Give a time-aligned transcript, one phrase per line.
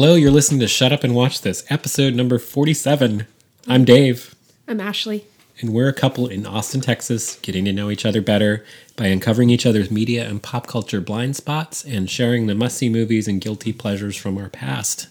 [0.00, 3.26] Hello, you're listening to Shut Up and Watch This, episode number 47.
[3.66, 4.32] I'm Dave,
[4.68, 5.26] I'm Ashley.
[5.60, 8.64] and we're a couple in Austin, Texas, getting to know each other better
[8.94, 12.88] by uncovering each other's media and pop culture blind spots and sharing the must see
[12.88, 15.08] movies and guilty pleasures from our past.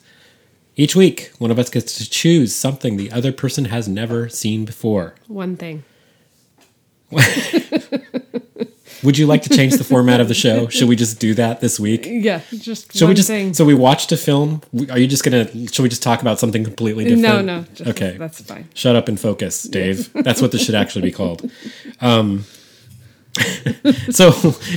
[0.78, 4.64] Each week, one of us gets to choose something the other person has never seen
[4.64, 5.16] before.
[5.28, 5.84] One thing.
[9.04, 10.68] Would you like to change the format of the show?
[10.70, 12.06] Should we just do that this week?
[12.08, 13.54] Yeah, just Should we just thing.
[13.54, 14.62] so we watched a film?
[14.90, 15.46] Are you just gonna?
[15.68, 17.24] Should we just talk about something completely different?
[17.24, 17.66] no, no.
[17.74, 18.18] Just, Okay.
[18.18, 18.68] That's fine.
[18.74, 20.12] Shut up and focus, Dave.
[20.14, 21.50] That's what this should actually be called.
[22.02, 22.46] Um,
[24.10, 24.32] so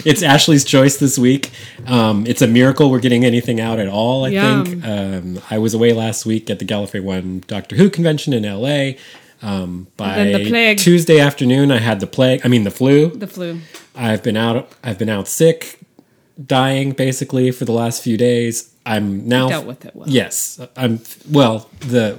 [0.05, 1.51] it's Ashley's choice this week.
[1.87, 4.27] Um, it's a miracle we're getting anything out at all.
[4.27, 4.65] I Yum.
[4.67, 8.43] think um, I was away last week at the Gallifrey One Doctor Who convention in
[8.43, 8.93] LA.
[9.43, 10.79] Um, by the plague.
[10.79, 12.43] Tuesday afternoon, I had the plague.
[12.45, 13.11] I mean the flu.
[13.11, 13.61] The flu.
[13.95, 14.71] I've been out.
[14.85, 15.81] I've been out sick,
[16.45, 18.75] dying basically for the last few days.
[18.87, 20.09] I'm now Dealt with it well.
[20.09, 21.01] Yes, I'm.
[21.31, 22.19] Well, the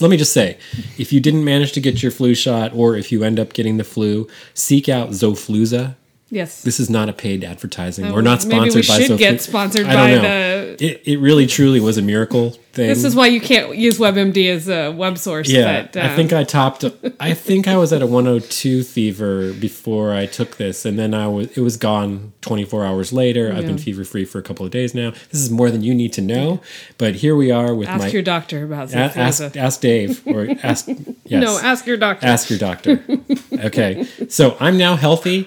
[0.00, 0.58] let me just say,
[0.98, 3.76] if you didn't manage to get your flu shot, or if you end up getting
[3.78, 5.96] the flu, seek out Xofluza.
[6.32, 6.62] Yes.
[6.62, 8.06] This is not a paid advertising.
[8.06, 10.76] Oh, We're not sponsored maybe we by should get sponsored I don't by know.
[10.76, 12.88] the- It, it really truly was a miracle thing.
[12.88, 15.50] this is why you can't use WebMD as a web source.
[15.50, 16.86] Yeah, but, I um, think I topped.
[17.20, 21.28] I think I was at a 102 fever before I took this, and then I
[21.28, 21.48] was.
[21.54, 23.52] It was gone 24 hours later.
[23.52, 25.10] I've been fever free for a couple of days now.
[25.30, 26.62] This is more than you need to know,
[26.96, 28.08] but here we are with my ask my.
[28.08, 30.88] your doctor about a- ask ask Dave or ask
[31.26, 32.26] yes No, ask your doctor.
[32.26, 33.04] ask your doctor.
[33.66, 35.46] okay, so I'm now healthy.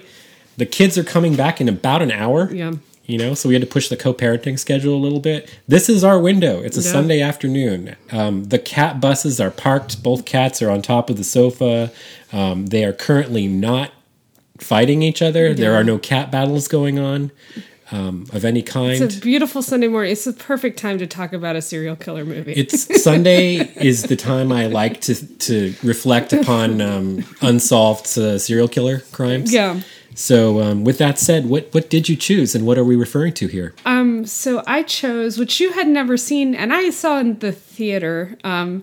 [0.56, 2.50] The kids are coming back in about an hour.
[2.52, 2.72] Yeah.
[3.04, 5.48] You know, so we had to push the co-parenting schedule a little bit.
[5.68, 6.60] This is our window.
[6.60, 6.90] It's a Yeah.
[6.90, 7.94] Sunday afternoon.
[8.10, 10.02] Um, the cat buses are parked.
[10.02, 11.92] Both cats are on top of the sofa.
[12.32, 13.92] Um, they are currently not
[14.58, 15.54] fighting each other.
[15.54, 17.30] There are no cat battles going on
[17.92, 19.00] um, of any kind.
[19.00, 20.10] It's a beautiful Sunday morning.
[20.10, 22.54] It's the perfect time to talk about a serial killer movie.
[22.54, 28.66] it's Sunday is the time I like to to reflect upon um, unsolved uh, serial
[28.66, 29.52] killer crimes.
[29.52, 29.80] yeah.
[30.16, 33.34] So, um, with that said, what what did you choose, and what are we referring
[33.34, 33.74] to here?
[33.84, 38.38] Um, so I chose which you had never seen, and I saw in the theater
[38.42, 38.82] um,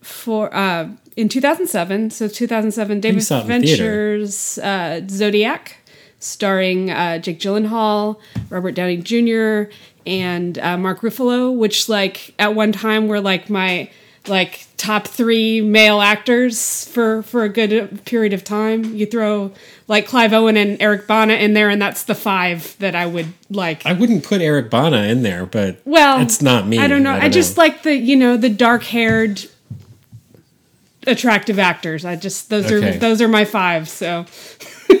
[0.00, 2.10] for uh, in 2007.
[2.10, 3.82] So 2007, David saw it in the theater.
[3.82, 5.78] Fincher's uh, Zodiac,
[6.20, 9.72] starring uh, Jake Gyllenhaal, Robert Downey Jr.,
[10.06, 13.90] and uh, Mark Ruffalo, which like at one time were like my
[14.26, 18.94] like top three male actors for for a good period of time.
[18.94, 19.52] You throw
[19.86, 23.32] like Clive Owen and Eric Bana in there, and that's the five that I would
[23.50, 23.84] like.
[23.84, 26.78] I wouldn't put Eric Bana in there, but Well, it's not me.
[26.78, 27.12] I don't know.
[27.12, 27.62] I, just know.
[27.64, 29.44] like the you know the dark haired,
[31.06, 32.04] attractive actors.
[32.04, 32.96] I just those Okay.
[32.96, 33.88] are those are my five.
[33.90, 34.24] So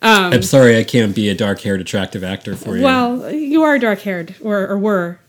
[0.00, 2.84] um, I'm sorry, I can't be a dark haired, attractive actor for you.
[2.84, 5.18] well, you are dark haired or or were.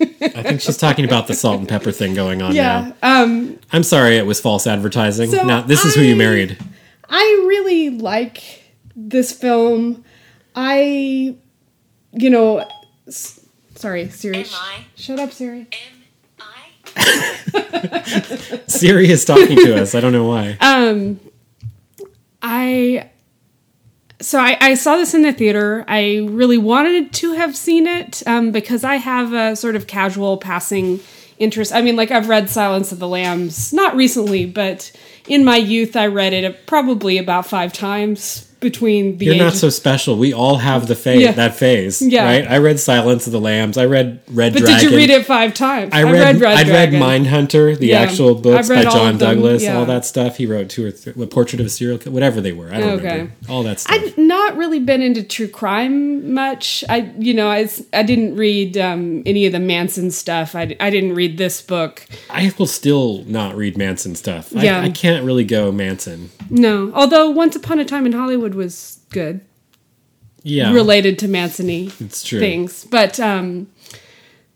[0.00, 2.94] I think she's talking about the salt and pepper thing going on now.
[3.02, 5.30] Um, I'm sorry, it was false advertising.
[5.30, 6.56] So now, this is who you married.
[7.08, 8.62] I really like
[8.94, 10.04] this film.
[10.54, 11.36] I,
[12.12, 12.66] you know,
[13.06, 13.40] s-
[13.76, 14.44] sorry, Siri.
[14.44, 14.56] sh-
[14.96, 15.66] Shut up, Siri.
[18.66, 19.94] Siri is talking to us.
[19.94, 20.56] I don't know why.
[20.60, 21.20] Um,
[22.42, 23.10] I
[24.20, 25.84] so I, I saw this in the theater.
[25.86, 30.38] I really wanted to have seen it um, because I have a sort of casual
[30.38, 31.00] passing
[31.38, 31.72] interest.
[31.72, 34.90] I mean, like I've read Silence of the Lambs not recently, but
[35.28, 39.68] in my youth I read it probably about five times between the You're not so
[39.70, 40.16] special.
[40.16, 41.32] We all have the phase, Yeah.
[41.32, 42.24] that phase, Yeah.
[42.24, 42.46] right?
[42.50, 43.78] I read Silence of the Lambs.
[43.78, 44.80] I read Red But Dragon.
[44.80, 45.90] did you read it five times?
[45.92, 46.92] I read, Red I read.
[46.92, 48.00] Mindhunter, the Yeah.
[48.00, 49.78] actual books by John Douglas, yeah.
[49.78, 50.36] all that stuff.
[50.38, 52.70] He wrote two or three, what, Portrait of a Serial Killer, whatever they were.
[52.72, 53.08] I don't Okay.
[53.12, 53.32] remember.
[53.48, 53.94] All that stuff.
[53.94, 56.82] I've not really been into true crime much.
[56.88, 60.54] I, you know, I, I didn't read um, any of the Manson stuff.
[60.54, 62.04] I, I didn't read this book.
[62.30, 64.52] I will still not read Manson stuff.
[64.56, 64.80] I, Yeah.
[64.80, 66.30] I can't really go Manson.
[66.50, 69.40] No, although Once Upon a Time in Hollywood was good,
[70.42, 70.72] Yeah.
[70.72, 72.38] related to Manson-y It's true.
[72.38, 72.84] things.
[72.90, 73.68] But um,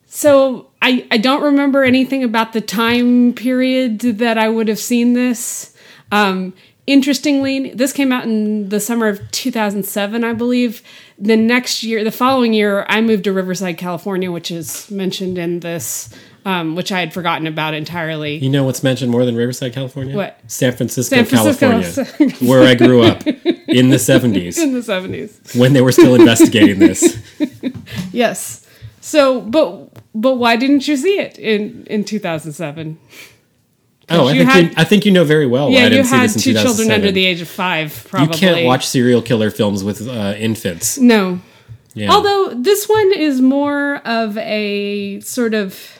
[0.07, 5.15] so I, I don't remember anything about the time period that I would have seen
[5.15, 5.75] this.
[6.11, 6.53] Um,
[6.87, 10.83] interestingly, this came out in the summer of 2007, I believe.
[11.19, 15.61] The next year, the following year, I moved to Riverside, California, which is mentioned in
[15.61, 16.11] this,
[16.45, 18.37] um, which I had forgotten about entirely.
[18.39, 20.17] You know what's mentioned more than Riverside, California?
[20.17, 20.39] What?
[20.49, 21.69] San Francisco, San Francisco.
[21.71, 23.23] California, where I grew up
[23.73, 25.57] in the 70s in the 70s.
[25.59, 27.19] when they were still investigating this.
[28.13, 28.67] Yes.
[29.01, 32.99] So, but but why didn't you see it in in 2007?
[34.11, 35.91] Oh, I think, had- you, I think you know very well why yeah, I you
[35.91, 38.07] didn't see had this in two children under the age of five.
[38.11, 40.99] Probably You can't watch serial killer films with uh, infants.
[40.99, 41.41] No,
[41.95, 42.11] Yeah.
[42.13, 45.99] Although this one is more of a sort of.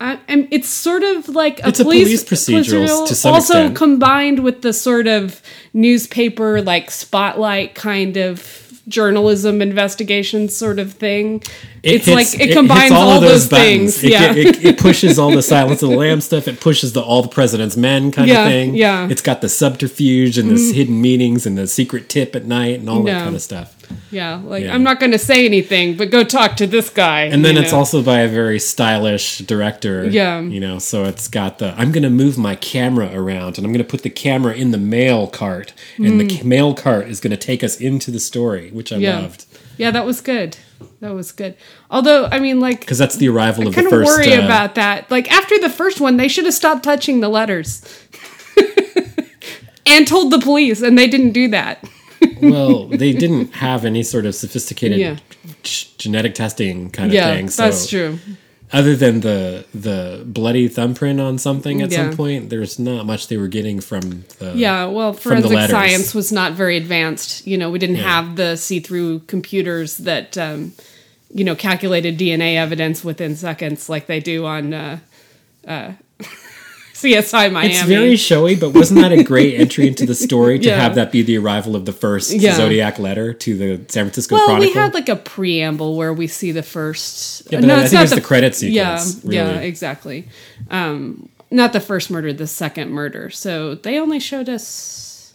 [0.00, 3.76] I, it's sort of like a It's a police, police procedural to some also extent.
[3.76, 5.42] combined with the sort of
[5.72, 11.42] newspaper like spotlight kind of journalism investigation sort of thing.
[11.82, 14.00] it's hits- like it combines hits all, of those, buttons.
[14.00, 14.04] things.
[14.04, 14.32] It, yeah.
[14.34, 16.46] it, it pushes all the Silence of the Lamb stuff.
[16.48, 18.74] It pushes the all the President's Men kind Yeah, of thing.
[18.76, 19.02] yeah.
[19.02, 19.12] Mm-hmm.
[19.12, 22.88] It's got the subterfuge and the hidden meetings and the secret tip at night and
[22.88, 23.24] all that Yeah.
[23.24, 23.74] kind of stuff.
[24.10, 24.74] Yeah, like Yeah.
[24.74, 27.22] I'm not going to say anything, but go talk to this guy.
[27.22, 27.78] And then it's know?
[27.78, 30.06] also by a very stylish director.
[30.08, 30.40] Yeah.
[30.40, 33.72] You know, so it's got the I'm going to move my camera around and I'm
[33.72, 37.30] going to put the camera in the mail cart and the mail cart is going
[37.32, 39.00] to take us into the story, which I Mm.
[39.02, 39.18] Yeah.
[39.20, 39.44] loved.
[39.76, 40.56] Yeah, that was good.
[41.00, 41.54] That was good.
[41.90, 44.06] Although, I mean, like, Because that's the arrival of the kind of first.
[44.06, 45.08] worry uh, about that.
[45.10, 47.82] Like after the first one, they should have stopped touching the letters
[49.86, 51.84] and told the police, and they didn't do that.
[52.42, 55.16] Well, they didn't have any sort of sophisticated Yeah.
[55.62, 57.48] g- genetic testing kind of Yeah, thing.
[57.50, 58.18] So that's true.
[58.72, 62.08] other than the the bloody thumbprint on something at Yeah.
[62.08, 66.30] some point, there's not much they were getting from the Yeah, well, forensic science was
[66.32, 67.46] not very advanced.
[67.46, 70.72] You know, we didn't have the see-through computers that, um,
[71.32, 74.98] you know, calculated DNA evidence within seconds like they do on uh,
[75.66, 75.92] uh,
[77.02, 77.74] CSI Miami.
[77.74, 80.80] It's very showy, but wasn't that a great entry into the story to Yeah.
[80.80, 82.56] have that be the arrival of the first Yeah.
[82.56, 84.68] Zodiac letter to the San Francisco well, Chronicle?
[84.74, 87.42] we had like a preamble where we see the first.
[87.50, 89.66] Yeah, but I think it's the credit Yeah, sequence, yeah, really.
[89.68, 90.28] exactly.
[90.70, 93.30] Um, not the first murder, the second murder.
[93.30, 95.34] So they only showed us.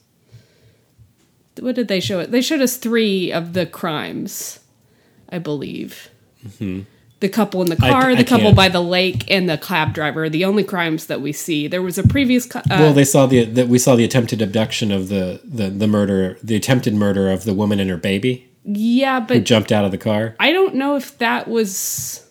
[1.60, 2.32] What did they show it?
[2.32, 4.60] They showed us three of the crimes,
[5.30, 6.10] I believe.
[7.24, 7.78] The couple in the.
[7.82, 8.56] I- car, I the couple can't.
[8.58, 10.28] by the lake, and the cab driver.
[10.30, 11.70] The only crimes that we see.
[11.70, 12.46] There was a previous.
[12.46, 15.70] co- Uh, well, they saw the that we saw the attempted abduction of the, the
[15.70, 19.72] the murder, the attempted murder of the woman and her baby yeah, who but jumped
[19.72, 20.36] out of the car.
[20.38, 22.28] I don't know if that was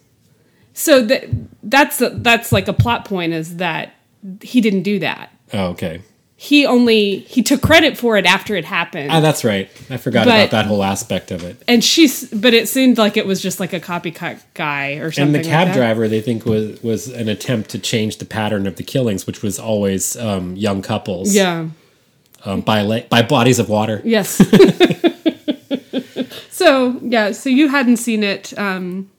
[0.75, 1.25] so that
[1.63, 3.95] that's that's like a plot point is that
[4.43, 5.31] he didn't do that.
[5.55, 6.03] Oh, okay.
[6.45, 9.13] He only he took credit for it after it happened.
[9.13, 9.71] Ah, that's right.
[9.89, 11.63] I forgot But- about that whole aspect of it.
[11.69, 15.37] and she's but it seemed like it was just like a copycat guy or something.
[15.37, 18.67] And the cab like driver, they think was was an attempt to change the pattern
[18.67, 21.69] of the killings, which was always um, young couples, Yeah.
[22.45, 24.03] um, by la- by bodies of water.
[24.05, 24.31] Yes.
[26.51, 28.53] so yeah, so you hadn't seen it.
[28.59, 29.11] Um,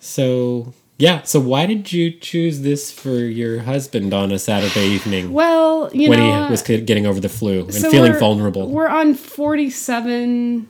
[0.00, 5.32] So yeah, so why did you choose this for your husband on a Saturday evening
[5.32, 8.70] well, you when know, he was getting over the flu and so feeling we're- vulnerable?
[8.70, 10.68] We're on 47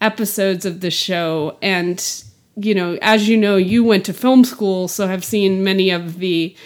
[0.00, 2.24] episodes of the show and
[2.56, 6.18] you know, as you know, you went to film school so have seen many of
[6.18, 6.56] the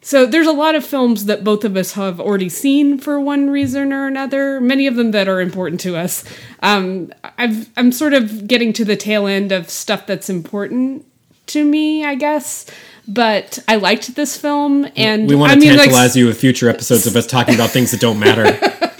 [0.00, 3.48] so there's a lot of films that both of us have already seen for one
[3.48, 4.60] reason or another.
[4.60, 6.24] Many of them that are important to us.
[6.60, 11.06] Um, I've, I'm sort of getting to the tail end of stuff that's important
[11.46, 12.66] to me, I guess.
[13.06, 16.40] But I liked this film, and we want I to mean, tantalize like, you with
[16.40, 18.58] future episodes of us talking about things that don't matter.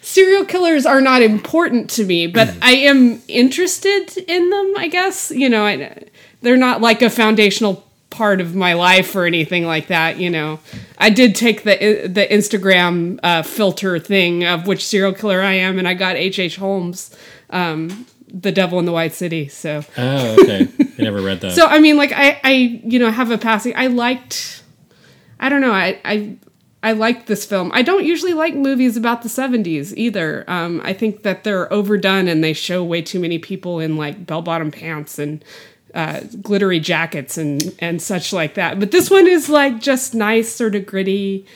[0.00, 4.74] serial killers are not important to me, but I am interested in them.
[4.76, 6.04] I guess you know, I,
[6.40, 10.18] they're not like a foundational part of my life or anything like that.
[10.18, 10.60] You know,
[10.98, 15.78] I did take the the Instagram uh, filter thing of which serial killer I am,
[15.78, 16.38] and I got H.
[16.38, 16.56] H.
[16.56, 17.16] Holmes,
[17.50, 19.48] um, the Devil in the White City.
[19.48, 20.68] So, oh, okay.
[20.98, 21.52] I never read that.
[21.56, 22.50] so I mean, like I, I,
[22.84, 23.74] you know, have a passing.
[23.76, 24.62] I liked.
[25.38, 25.72] I don't know.
[25.72, 26.36] I, I,
[26.84, 27.70] I liked this film.
[27.74, 30.44] I don't usually like movies about the '70s either.
[30.48, 34.26] Um, I think that they're overdone and they show way too many people in like
[34.26, 35.44] bell-bottom pants and
[35.94, 38.80] uh, glittery jackets and and such like that.
[38.80, 41.46] But this one is like just nice, sort of gritty.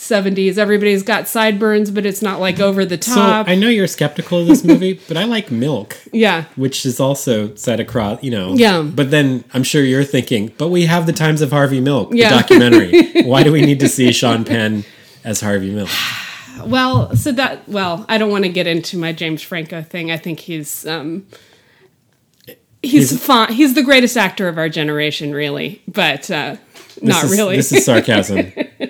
[0.00, 0.56] 70s.
[0.56, 3.46] Everybody's got sideburns, but it's not like over the top.
[3.46, 3.52] So.
[3.52, 6.44] I know you're skeptical of this movie, but I like Milk, yeah.
[6.56, 8.54] which is also set across, you know.
[8.54, 8.82] Yeah.
[8.82, 12.30] But then I'm sure you're thinking, but we have the Times of Harvey Milk, Yeah.
[12.30, 13.22] the documentary.
[13.24, 14.84] Why do we need to see Sean Penn
[15.22, 15.88] as Harvey Milk?
[16.66, 20.10] Well, so that well, I don't want to get into my James Franco thing.
[20.10, 21.24] I think he's um
[22.82, 23.50] he's He's- fine.
[23.52, 26.56] He's the greatest actor of our generation, really, but uh
[26.96, 27.56] This not is- really.
[27.56, 28.52] This is sarcasm.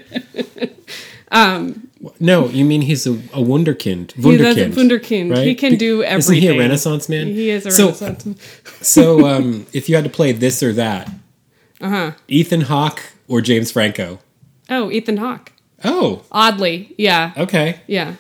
[1.31, 4.13] um, no, you mean he's a, a wunderkind.
[4.13, 4.75] He- that's a Wunderkind.
[4.75, 5.31] wunderkind.
[5.33, 5.47] right?
[5.47, 6.37] He can do everything.
[6.37, 6.59] Isn't he a.
[6.59, 7.27] Renaissance man?
[7.27, 8.27] he is a so, renaissance.
[8.27, 8.37] man.
[8.83, 11.11] So, um, if you had to play this or that,
[11.81, 12.13] Uh-huh.
[12.29, 14.19] Ethan Hawke or James Franco?
[14.71, 15.53] Oh, Ethan Hawke.
[15.85, 17.81] Oh, Oddly, yeah, okay.
[17.87, 18.15] yeah.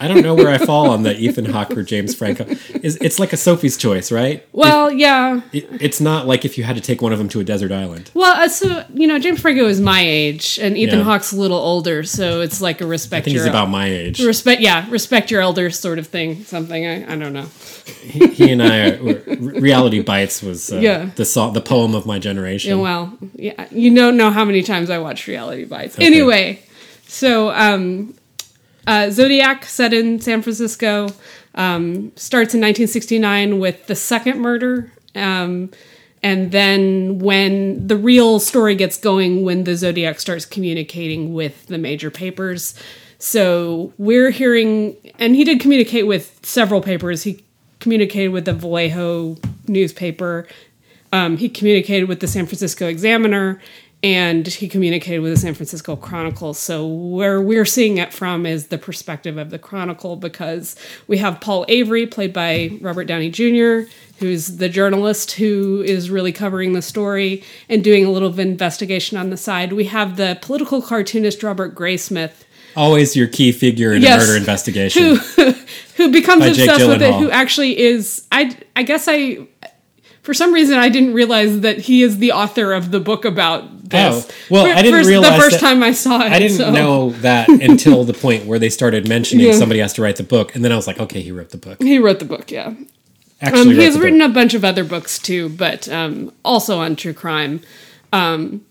[0.00, 2.44] I don't know where I fall on the Ethan Hawke or James Franco.
[2.82, 4.46] Is it's like a Sophie's choice, right?
[4.52, 5.40] Well, yeah.
[5.52, 7.70] It, it's not like if you had to take one of them to a desert
[7.72, 8.10] island.
[8.12, 11.04] Well, uh, so you know, James Franco is my age, and Ethan Yeah.
[11.04, 14.20] Hawke's a little older, so it's like a respect think your he's about my age.
[14.22, 14.60] respect.
[14.60, 16.44] Yeah, respect your elders, sort of thing.
[16.44, 17.46] Something I, I don't know.
[17.86, 19.22] He, he and I, were-
[19.60, 21.10] Reality Bites was uh, Yeah.
[21.16, 22.76] the song, the poem of my generation.
[22.78, 25.98] Yeah, well, yeah, you don't know how many times I watched Reality Bites.
[26.00, 26.62] Anyway,
[27.06, 28.14] so um,
[28.86, 31.08] uh, Zodiac, set in San Francisco,
[31.54, 34.92] um, starts in 1969 with the second murder.
[35.14, 35.70] Um,
[36.22, 41.78] and then when the real story gets going, when the Zodiac starts communicating with the
[41.78, 42.74] major papers.
[43.18, 47.22] So we're hearing, and he did communicate with several papers.
[47.22, 47.44] He
[47.78, 49.36] communicated with the Vallejo
[49.68, 50.48] newspaper.
[51.12, 53.60] Um, he communicated with the San Francisco Examiner
[54.04, 56.52] and he communicated with the San Francisco Chronicle.
[56.52, 61.40] So, where we're seeing it from is the perspective of the Chronicle because we have
[61.40, 66.82] Paul Avery, played by Robert Downey Jr., who's the journalist who is really covering the
[66.82, 69.72] story and doing a little of investigation on the side.
[69.72, 72.32] We have the political cartoonist Robert Graysmith,
[72.76, 74.22] Always your key figure in Yes.
[74.22, 75.16] a murder investigation.
[75.96, 79.46] who becomes By obsessed with it who actually is i i guess i
[80.24, 83.62] for some reason i didn't realize that he is the author of the book about
[83.90, 86.32] this Oh, well, For- I didn't first- realize the first that- time i saw it
[86.32, 89.52] I didn't so- know that until the point where they started mentioning Yeah.
[89.62, 91.58] somebody has to write the book, and then I was like, okay, he wrote the
[91.66, 91.82] book.
[91.82, 92.74] he wrote the book yeah
[93.40, 94.30] Actually, um, he has written book.
[94.30, 97.60] a bunch of other books too but um, also on true crime
[98.12, 98.64] um,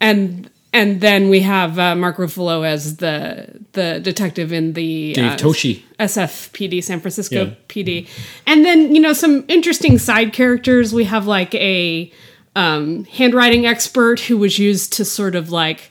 [0.00, 5.32] and and then we have uh, Mark Ruffalo as the the detective in the Dave
[5.32, 5.82] uh, Toschi.
[5.98, 7.54] SFPD, San Francisco Yeah.
[7.68, 8.08] PD.
[8.46, 10.92] And then, you know, some interesting side characters.
[10.92, 12.12] We have like a
[12.56, 15.90] um, handwriting expert who was used to sort of like,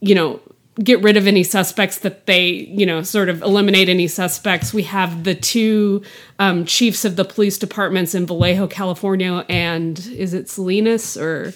[0.00, 0.40] you know,
[0.82, 4.72] get rid of any suspects that they, you know, sort of eliminate any suspects.
[4.74, 6.02] We have the two
[6.38, 11.52] um, chiefs of the police departments in Vallejo, California, and is it Salinas or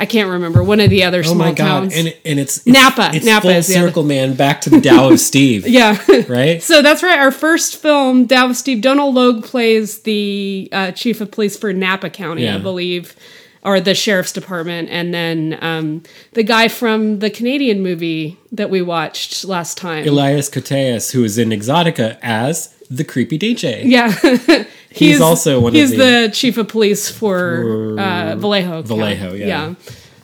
[0.00, 1.64] I can't remember one of the other Oh small my god!
[1.66, 1.94] towns.
[1.96, 3.10] And and it's, it's Napa.
[3.14, 4.34] It's Napa full the other- circle, man.
[4.34, 5.68] Back to the Tao of Steve.
[5.68, 5.96] yeah.
[6.28, 6.62] Right.
[6.62, 7.18] So that's right.
[7.18, 11.72] Our first film, Tao of Steve Donal Logue plays the uh, chief of police for
[11.72, 13.14] Napa County, I believe,
[13.62, 16.02] or the sheriff's department, and then um,
[16.32, 20.08] the guy from the Canadian movie that we watched last time.
[20.08, 23.82] Elias Koteas, who is in Exotica as the creepy DJ.
[23.84, 28.82] yeah, He's also one of he's the- the, chief of police for uh, Vallejo.
[28.82, 29.38] Vallejo, County.
[29.44, 29.74] yeah.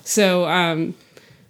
[0.05, 0.95] So, um,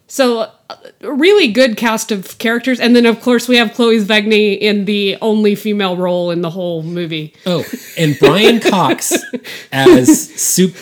[0.07, 3.99] so uh, a really good cast of characters, and then of course we have Chloe
[3.99, 7.35] Sevigny in the only female role in the whole movie.
[7.45, 7.65] Oh,
[7.99, 9.13] and Brian Cox
[9.73, 10.31] as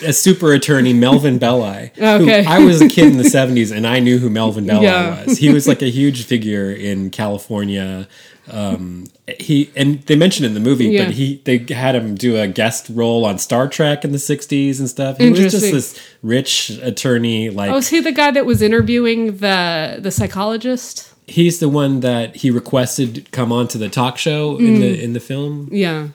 [0.03, 1.91] as super attorney Melvin Belli.
[1.97, 2.45] Okay.
[2.45, 5.25] I was a kid in the seventies, and I knew who Melvin Belli Yeah.
[5.25, 5.37] was.
[5.37, 8.07] He was like a huge figure in California.
[8.51, 9.05] Um,
[9.39, 11.05] he and they mentioned in the movie, Yeah.
[11.05, 14.79] but he they had him do a guest role on Star Trek in the '60s
[14.79, 15.17] and stuff.
[15.17, 17.49] He was just this rich attorney.
[17.49, 21.11] Like Oh, is he the guy that was interviewing the the psychologist?
[21.27, 25.13] he's the one that he requested come on to the talk show in the in
[25.13, 25.67] the film.
[25.71, 26.09] Yeah,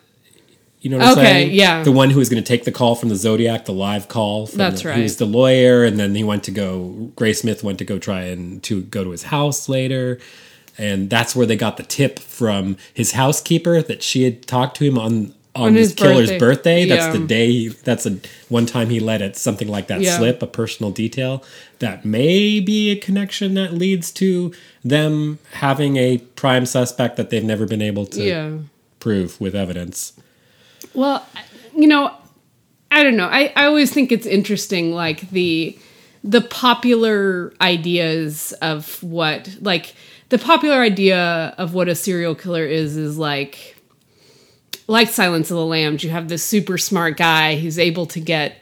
[0.82, 1.50] You know what I'm Okay, saying?
[1.54, 1.82] yeah.
[1.82, 4.46] The one who was going to take the call from the Zodiac, the live call.
[4.46, 4.96] From That's the, right.
[4.98, 7.10] He was the lawyer, and then he went to go.
[7.16, 10.20] Graysmith went to go try and to go to his house later,
[10.80, 14.84] and that's where they got the tip from his housekeeper that she had talked to
[14.84, 16.38] him on on, On this his killer's birthday.
[16.38, 16.84] birthday.
[16.86, 17.20] That's Yeah.
[17.20, 17.68] the day.
[17.68, 18.18] That's a
[18.48, 20.16] one time he let it something like that Yeah.
[20.16, 21.42] slip, a personal detail
[21.80, 24.52] that may be a connection that leads to
[24.84, 28.50] them having a prime suspect that they've never been able to yeah.
[29.00, 30.12] prove with evidence.
[30.94, 31.26] Well,
[31.76, 32.12] you know,
[32.92, 33.26] I don't know.
[33.26, 35.76] I, I always think it's interesting, like the
[36.22, 39.94] the popular ideas of what like
[40.30, 43.76] the popular idea of what a serial killer is is like
[44.86, 46.02] like Silence of the Lambs.
[46.02, 48.56] You have this super smart guy who's able to get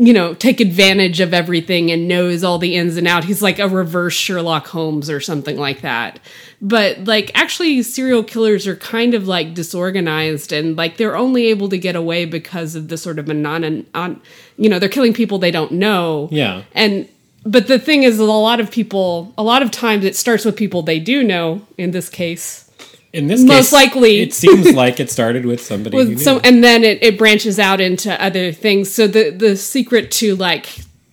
[0.00, 3.24] you know, take advantage of everything and knows all the ins and out.
[3.24, 6.18] He's like a reverse Sherlock Holmes or something like that.
[6.62, 11.68] But like actually serial killers are kind of like disorganized and like they're only able
[11.68, 13.86] to get away because of the sort of a non
[14.56, 16.30] you know, they're killing people they don't know.
[16.32, 16.62] Yeah.
[16.72, 17.06] And
[17.44, 20.56] but the thing is a lot of people a lot of times it starts with
[20.56, 22.66] people they do know in this case.
[23.12, 25.96] In this Most case, likely- it seems like it started with somebody.
[25.96, 29.56] who with some and then it, it branches out into other things so the the
[29.56, 30.66] secret to like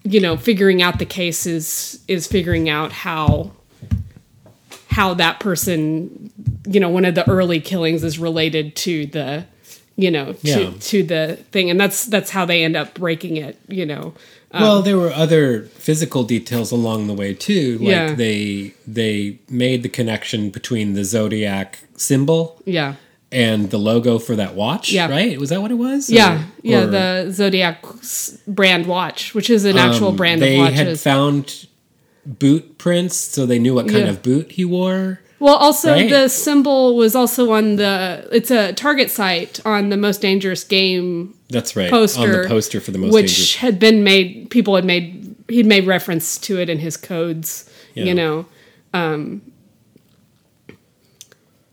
[0.04, 3.52] you know figuring out the case is is figuring out how
[4.90, 6.32] how that person
[6.68, 9.46] you know one of the early killings is related to the
[10.00, 10.72] you know, to Yeah.
[10.80, 13.60] to the thing, and that's that's how they end up breaking it.
[13.68, 14.14] You know,
[14.54, 17.78] well, there were other physical details along the way too.
[17.80, 18.14] Like Yeah.
[18.16, 22.96] they they made the connection between the zodiac symbol yeah,
[23.32, 24.92] and the logo for that watch.
[24.92, 25.10] Yeah.
[25.10, 25.38] right?
[25.40, 26.10] Was that what it was?
[26.10, 26.84] yeah, Or- yeah.
[26.84, 27.84] or, The Zodiac
[28.48, 31.68] brand watch, which is an actual um, brand They had found
[32.26, 34.10] boot prints, so they knew what kind Yeah.
[34.12, 35.20] of boot he wore.
[35.40, 36.10] Well, also Right?
[36.10, 38.28] the symbol was also on the.
[38.32, 41.90] It's a Target site on the most dangerous game That's right.
[41.90, 43.56] poster, on the poster for the most dangerous which dangerous.
[43.56, 44.50] had been made.
[44.50, 45.36] People had made.
[45.48, 47.70] He'd made reference to it in his codes.
[47.94, 48.06] Yeah.
[48.06, 48.46] You know.
[48.94, 49.42] Um,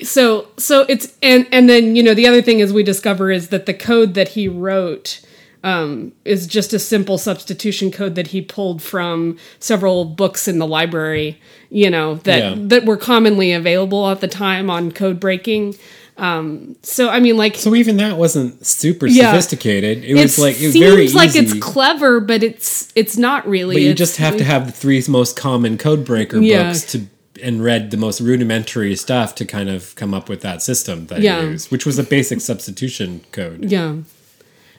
[0.03, 3.49] so so it's and and then you know the other thing is we discover is
[3.49, 5.21] that the code that he wrote
[5.65, 10.67] um, is just a simple substitution code that he pulled from several books in the
[10.67, 11.41] library,
[11.71, 12.55] you know, that Yeah.
[12.59, 15.75] that were commonly available at the time on code breaking.
[16.17, 19.31] Um, so I mean, like So even that wasn't super Yeah.
[19.33, 20.05] sophisticated.
[20.05, 21.39] It was like it was seems like easy.
[21.41, 23.77] it's clever, but it's it's not really.
[23.77, 26.65] But you just have to have the three most common code breaker Yeah.
[26.69, 27.01] books to
[27.43, 31.21] and read the most rudimentary stuff to kind of come up with that system that
[31.21, 31.41] Yeah.
[31.43, 33.65] he used, which was a basic substitution code.
[33.71, 33.95] Yeah.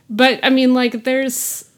[0.10, 1.70] But I mean, like, there's,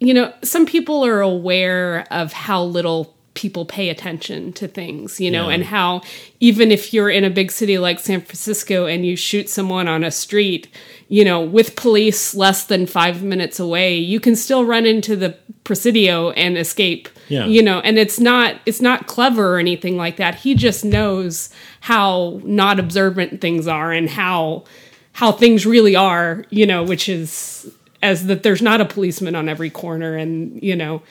[0.00, 5.30] you know, some people are aware of how little people pay attention to things, you
[5.30, 5.54] know, Yeah.
[5.54, 6.02] and how
[6.38, 10.04] even if you're in a big city like San Francisco and you shoot someone on
[10.04, 10.68] a street,
[11.08, 15.34] you know, with police less than five minutes away, you can still run into the
[15.64, 17.08] Presidio and escape.
[17.28, 17.46] Yeah.
[17.46, 20.34] You know, and it's not it's not clever or anything like that.
[20.34, 21.48] He just knows
[21.80, 24.64] how not observant things are and how
[25.12, 27.70] how things really are, you know, which is
[28.02, 31.02] as that there's not a policeman on every corner and, you know,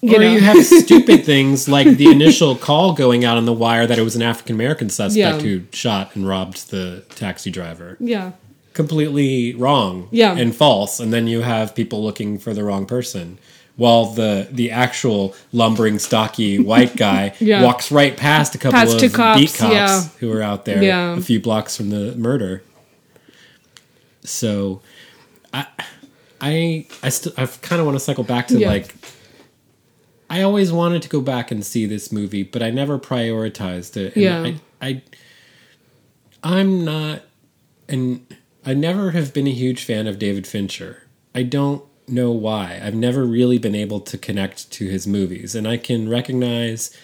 [0.00, 0.32] you or know.
[0.32, 4.02] you have stupid things like the initial call going out on the wire that it
[4.02, 5.38] was an African American suspect Yeah.
[5.40, 7.96] who shot and robbed the taxi driver.
[8.00, 8.32] yeah.
[8.72, 10.34] Completely wrong Yeah.
[10.34, 10.98] and false.
[10.98, 13.38] And then you have people looking for the wrong person.
[13.76, 17.62] While the the actual lumbering, stocky white guy Yeah.
[17.62, 20.02] walks right past a couple Past of cops, beat cops yeah.
[20.20, 21.16] who are out there Yeah.
[21.16, 22.62] a few blocks from the murder.
[24.24, 24.80] So,
[25.52, 25.66] I,
[26.40, 28.68] I, I still, I kind of want to cycle back to Yeah.
[28.68, 28.94] like.
[30.30, 34.16] I always wanted to go back and see this movie, but I never prioritized it.
[34.16, 34.54] And Yeah.
[34.80, 35.02] I, I,
[36.42, 37.22] I'm not,
[37.88, 38.26] and
[38.64, 41.02] I never have been a huge fan of David Fincher.
[41.34, 42.80] I don't know why.
[42.82, 46.96] I've never really been able to connect to his movies, and I can recognize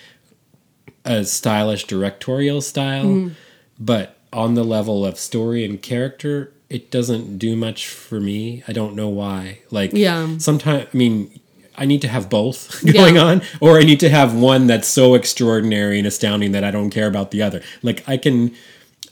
[1.04, 3.34] a stylish directorial style, Mm-hmm.
[3.78, 8.62] but on the level of story and character, it doesn't do much for me.
[8.68, 9.60] I don't know why.
[9.70, 10.36] Like, Yeah.
[10.38, 11.40] sometimes I mean.
[11.80, 13.22] I need to have both going Yeah.
[13.22, 16.90] on, or I need to have one that's so extraordinary and astounding that I don't
[16.90, 17.62] care about the other.
[17.84, 18.50] Like I can,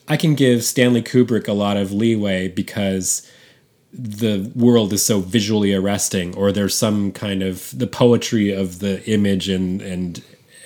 [0.09, 3.23] I can give Stanley Kubrick a lot of leeway because
[3.93, 9.01] the world is so visually arresting or there's some kind of the poetry of the
[9.09, 10.23] image and and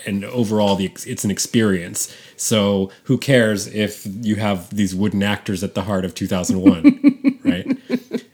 [0.06, 5.62] and overall the it's an experience so who cares if you have these wooden actors
[5.62, 7.78] at the heart of 2001 right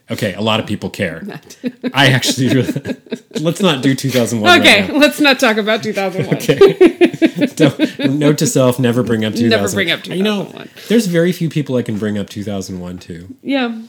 [0.09, 1.21] okay a lot of people care
[1.93, 2.71] i actually really,
[3.41, 4.99] let's not do 2001 right Okay, now.
[4.99, 6.37] let's not talk about 2001.
[6.37, 7.45] Okay.
[7.55, 9.49] Don't, note to self: never bring up 2001.
[9.49, 10.17] Never bring up 2001.
[10.17, 13.35] You know, there's very few people I can bring up 2001 to.
[13.41, 13.81] Yeah.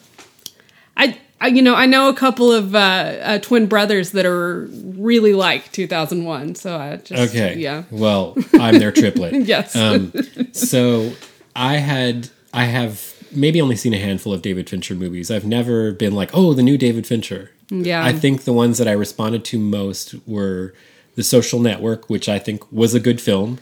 [0.97, 5.33] I you know, I know a couple of uh, uh, twin brothers that are really
[5.35, 7.57] like 2001, so I just Okay.
[7.57, 7.85] yeah.
[7.91, 9.33] Well, I'm their triplet.
[9.47, 9.77] Yes.
[9.77, 10.13] Um,
[10.53, 11.13] so
[11.55, 15.31] I had, I have maybe only seen a handful of David Fincher movies.
[15.31, 17.51] I've never been like, oh, the new David Fincher.
[17.71, 18.05] Yeah.
[18.05, 20.75] I think the ones that I responded to most were
[21.15, 23.59] The Social Network, which I think was a good film.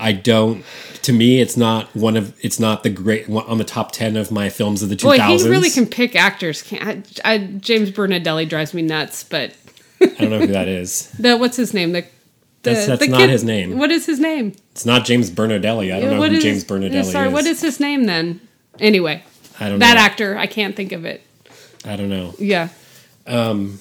[0.00, 0.64] I don't.
[1.02, 2.34] To me, it's not one of.
[2.42, 5.08] It's not the great one on the top ten of my films of the two
[5.08, 5.44] thousands.
[5.44, 6.62] he really can pick actors.
[6.62, 9.54] Can't I, I, James Bernardelli drives me nuts, but
[10.00, 11.10] I don't know who that is.
[11.18, 11.92] the what's his name?
[11.92, 12.02] The,
[12.62, 13.78] the That's- that's not his name.
[13.78, 14.54] What is his name?
[14.72, 15.94] It's not James Bernardelli.
[15.94, 17.32] I don't know What who is- James Bernardelli Sorry, is.
[17.32, 18.40] what is his name then?
[18.78, 19.22] Anyway,
[19.58, 19.86] I don't know.
[19.86, 20.00] that know.
[20.00, 21.22] actor, I can't think of it.
[21.84, 22.34] I don't know.
[22.38, 22.68] Yeah.
[23.26, 23.78] Um.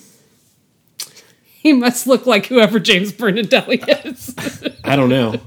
[1.61, 4.33] He must look like whoever James Bernardelli is.
[4.83, 5.41] I don't know.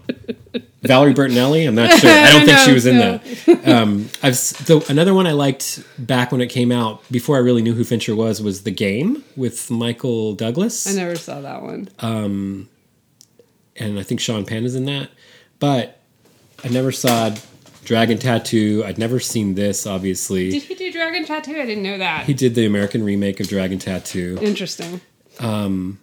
[0.83, 1.67] Valerie Bertinelli.
[1.67, 2.11] I'm not sure.
[2.13, 3.19] I don't think she was in no.
[3.47, 3.67] that.
[3.69, 7.39] Um, I've s- the, another one I liked back when it came out before I
[7.39, 11.63] really knew who Fincher was was The Game with Michael Douglas, I never saw that
[11.63, 11.89] one.
[13.77, 15.09] and I think Sean Penn is in that.
[15.61, 15.99] But
[16.65, 17.35] I never saw
[17.85, 18.83] Dragon Tattoo.
[18.85, 19.87] I'd never seen this.
[19.87, 21.53] Obviously, Did he do Dragon Tattoo?
[21.59, 22.27] I didn't know that.
[22.27, 24.39] he did the American remake of Dragon Tattoo.
[24.43, 25.01] Interesting.
[25.41, 25.97] Oh,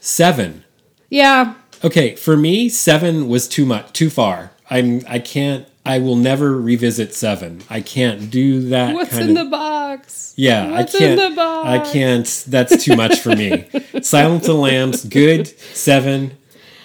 [0.00, 0.64] Seven.
[1.10, 1.54] Yeah.
[1.84, 4.52] Okay, for me, seven was too much, too far.
[4.70, 7.62] I'm, I can't, I will never revisit Seven.
[7.68, 8.94] I can't do that.
[8.94, 10.32] What's in of, the box?
[10.36, 11.30] Yeah, What's I in can't.
[11.30, 11.68] the box?
[11.68, 12.44] I can't.
[12.48, 13.68] That's too much for me.
[14.02, 15.48] Silence of the Lambs, good.
[15.48, 16.38] Seven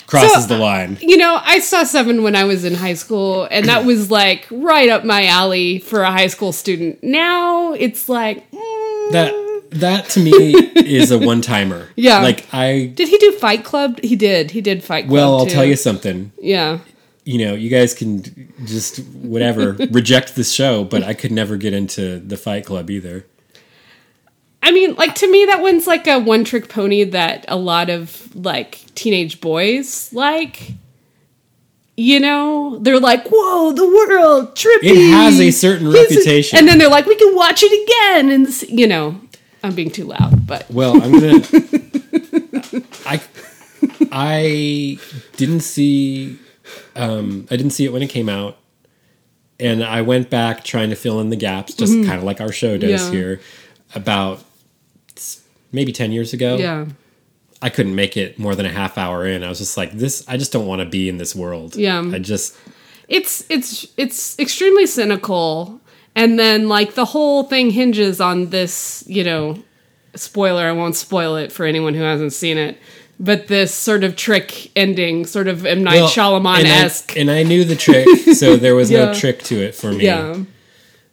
[0.08, 0.98] crosses So, the line.
[1.00, 4.48] You know, I saw Seven when I was in high school, and that was like
[4.50, 7.04] right up my alley for a high school student.
[7.04, 9.32] Now it's like, mm, That
[9.72, 10.32] that to me
[10.76, 11.88] is a one timer.
[11.96, 12.20] Yeah.
[12.22, 12.92] Like I.
[12.96, 14.00] did he do Fight Club?
[14.04, 14.52] He did.
[14.52, 15.12] He did Fight Club.
[15.14, 15.52] Well, I'll too.
[15.54, 16.32] tell you something.
[16.42, 16.80] Yeah.
[17.26, 21.74] You know, you guys can just whatever reject this show, but I could never get
[21.74, 23.26] into the Fight Club either.
[24.64, 27.90] I mean, like to me, that one's like a one trick pony that a lot
[27.90, 30.74] of like teenage boys like.
[32.00, 36.60] You know, they're like, "Whoa, the world, trippy." It has a certain He's- reputation.
[36.60, 39.20] and then they're like, "We can watch it again," and you know,
[39.64, 41.42] I'm being too loud, but Well, I'm gonna.
[43.06, 43.22] I
[44.12, 45.00] I
[45.38, 46.38] didn't see
[46.96, 48.58] um, I didn't see it when it came out,
[49.60, 52.52] and I went back trying to fill in the gaps, just kind of like our
[52.52, 53.14] show does Mm-hmm.
[53.14, 53.20] Yeah.
[53.20, 53.42] here.
[53.96, 54.44] About
[55.72, 56.86] maybe ten years ago, yeah,
[57.62, 59.44] I couldn't make it more than a half hour in.
[59.44, 60.24] I was just like, this.
[60.28, 61.76] I just don't want to be in this world.
[61.76, 62.02] Yeah.
[62.14, 62.58] I just
[63.08, 65.80] it's it's it's extremely cynical,
[66.18, 69.64] and then like the whole thing hinges on this, you know,
[70.16, 70.64] spoiler.
[70.64, 72.78] I won't spoil it for anyone who hasn't seen it.
[73.20, 77.16] But this sort of trick ending, sort of M Night well, Shyamalan and I- esque.
[77.18, 79.06] and I knew the trick, so there was Yeah.
[79.06, 80.06] no trick to it for me.
[80.06, 80.44] Yeah.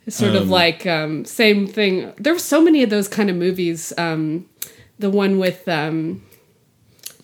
[0.06, 2.12] It's sort of like um, same thing.
[2.18, 3.90] There were so many of those kind of movies.
[3.96, 4.44] Um,
[4.98, 6.22] the one with um,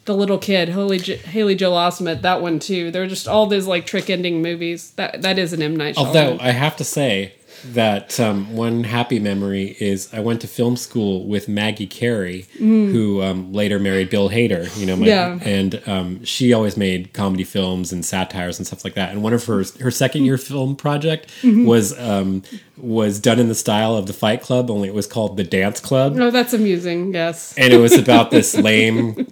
[0.06, 2.90] the little kid, Haley, J- Haley Joel Osment, that one too.
[2.90, 4.92] There were just all these like trick ending movies.
[4.92, 6.06] That that is an M Night Shyamalan.
[6.06, 7.34] Although I have to say
[7.64, 13.23] that um, one happy memory is I went to film school with Maggie Carey, who
[13.23, 14.75] um, later married Bill Hader.
[14.79, 15.09] You know, my, Mm.
[15.09, 15.38] Yeah.
[15.42, 19.11] and um, she always made comedy films and satires and stuff like that.
[19.11, 21.66] And one of her her second year film project Mm-hmm.
[21.66, 22.42] was um,
[22.77, 25.81] was done in the style of the Fight Club, only it was called the Dance
[25.81, 26.14] Club.
[26.14, 27.12] no, that's amusing.
[27.12, 27.55] Yes.
[27.59, 29.27] and it was about this lame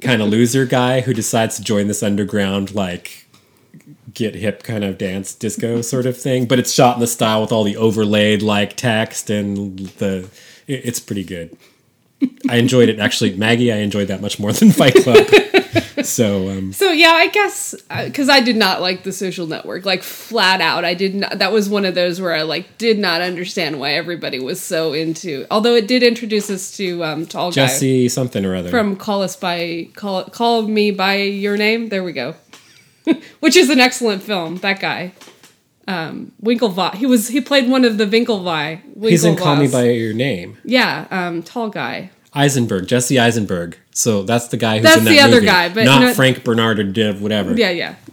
[0.00, 3.19] kind of loser guy who decides to join this underground like
[4.14, 7.40] get hip kind of dance disco sort of thing but it's shot in the style
[7.40, 10.28] with all the overlaid like text and the
[10.66, 11.56] it- it's pretty good
[12.48, 15.26] i enjoyed it actually maggie i enjoyed that much more than fight club
[16.04, 20.02] so um So yeah, I guess because I did not like the Social Network, like
[20.02, 20.84] flat out.
[20.84, 21.38] I did not.
[21.38, 24.92] That was one of those where I like did not understand why everybody was so
[24.94, 25.46] into.
[25.50, 29.36] Although it did introduce us to um, tall jesse something or other from Call Us
[29.36, 31.90] by Call Call Me by Your Name.
[31.90, 32.34] There we go,
[33.40, 34.56] which is an excellent film.
[34.56, 35.12] That guy,
[35.88, 36.94] um, Winklevoss.
[36.96, 38.80] He was he played one of the Winklevi.
[39.08, 42.10] he's in call me by your name yeah, um, tall guy.
[42.34, 45.46] eisenberg jesse eisenberg so that's the guy who's That's in that the other movie.
[45.46, 47.94] guy, but not not- frank bernard or Div, whatever Yeah, yeah.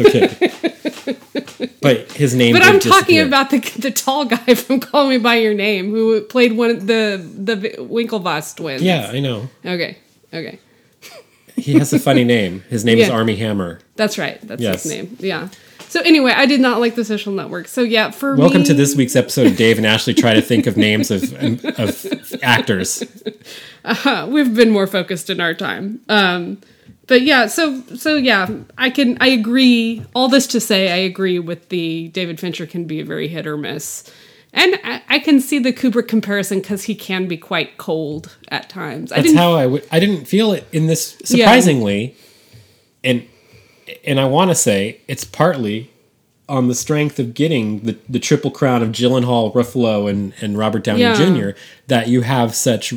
[0.00, 0.28] Okay.
[1.82, 2.52] but his name.
[2.54, 3.26] But I'm talking disappear.
[3.26, 6.86] about the the tall guy from Call Me by Your Name who played one of
[6.86, 8.80] the the Winklevoss twins.
[8.82, 9.48] Yeah, I know.
[9.64, 9.98] Okay.
[10.32, 10.58] Okay.
[11.58, 12.62] He has a funny name.
[12.68, 13.80] His name is Armie Hammer.
[13.96, 14.40] That's right.
[14.42, 14.82] That's Yes.
[14.84, 15.16] his name.
[15.20, 15.48] Yeah.
[15.88, 17.66] So anyway, I did not like the social network.
[17.66, 20.42] So yeah, for Welcome me, to this week's episode of Dave and Ashley try to
[20.42, 21.32] think of names of
[21.78, 23.02] of actors.
[24.28, 26.00] we've been more focused in our time.
[26.08, 26.58] Um,
[27.06, 30.04] but yeah, so so yeah, I can I agree.
[30.14, 33.46] All this to say, I agree with the David Fincher can be a very hit
[33.46, 34.04] or miss,
[34.58, 38.68] and I, I can see the Kubrick comparison because he can be quite cold at
[38.68, 39.12] times.
[39.12, 39.86] I That's didn't how I would.
[39.92, 42.16] I didn't feel it in this surprisingly,
[43.04, 43.26] and
[44.04, 45.90] and I want to say it's partly
[46.48, 50.82] on the strength of getting the, the triple crown of Gyllenhaal, Ruffalo, and and Robert
[50.84, 51.14] Downey Yeah.
[51.14, 51.58] Jr.
[51.88, 52.94] that you have such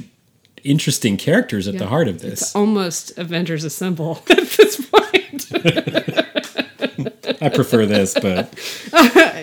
[0.63, 2.56] interesting characters at the heart of this.
[2.56, 5.47] almost Avengers Assemble at this point.
[7.41, 8.54] I prefer this, but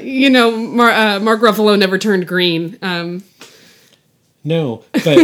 [0.02, 2.78] you know, Mar- uh, Mark Ruffalo never turned green.
[2.82, 3.22] Um,
[4.44, 5.18] No, but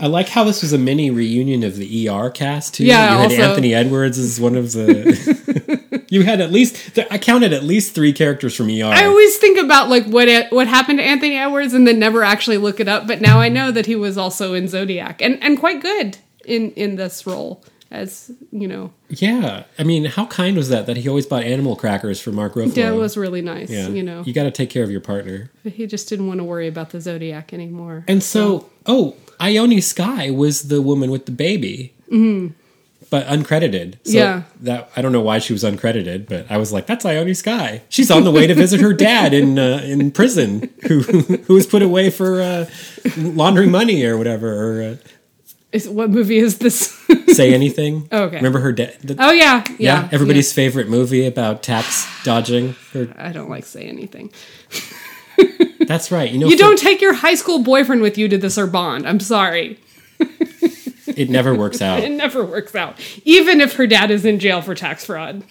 [0.00, 2.84] I like how this was a mini reunion of the ER cast too.
[2.84, 6.04] Yeah, you had also- Anthony Edwards as one of the.
[6.08, 8.84] you had at least I counted at least three characters from ER.
[8.84, 12.58] I always think about like what what happened to Anthony Edwards and then never actually
[12.58, 13.06] look it up.
[13.06, 16.70] But now I know that he was also in Zodiac and and quite good in
[16.72, 18.92] in this role as you know.
[19.08, 20.86] yeah, I mean, how kind was that?
[20.86, 22.76] That he always bought animal crackers for Mark Ruffalo.
[22.76, 23.70] Yeah, it was really nice.
[23.70, 23.88] Yeah.
[23.88, 25.50] You know, you got to take care of your partner.
[25.64, 28.04] he just didn't want to worry about the Zodiac anymore.
[28.06, 31.94] And so, oh, Ione Skye was the woman with the baby.
[33.10, 33.94] But uncredited.
[34.04, 34.16] So Mm-hmm.
[34.18, 34.42] Yeah.
[34.60, 37.80] That I don't know why she was uncredited, but I was like, "That's Ione Skye.
[37.88, 41.00] She's on the way to visit her dad in uh, in prison, who
[41.46, 42.66] who was put away for uh,
[43.16, 44.96] laundering money or whatever." Or, uh,
[45.70, 46.88] Is what movie is this?
[47.28, 48.08] Say anything.
[48.10, 48.36] Oh, okay.
[48.36, 49.16] Remember her dad?
[49.18, 49.74] oh yeah, yeah.
[49.78, 52.74] yeah, everybody's favorite movie about tax dodging.
[52.92, 53.12] Her.
[53.18, 54.30] I don't like say anything.
[55.86, 56.30] that's right.
[56.30, 59.04] You know, You for- don't take your high school boyfriend with you to the Sorbonne.
[59.06, 59.78] I'm sorry.
[61.16, 62.00] It never works out.
[62.04, 62.94] It never works out.
[63.24, 65.42] Even if her dad is in jail for tax fraud.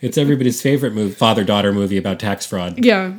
[0.00, 2.84] It's everybody's favorite movie, father-daughter movie about tax fraud.
[2.84, 3.12] Yeah.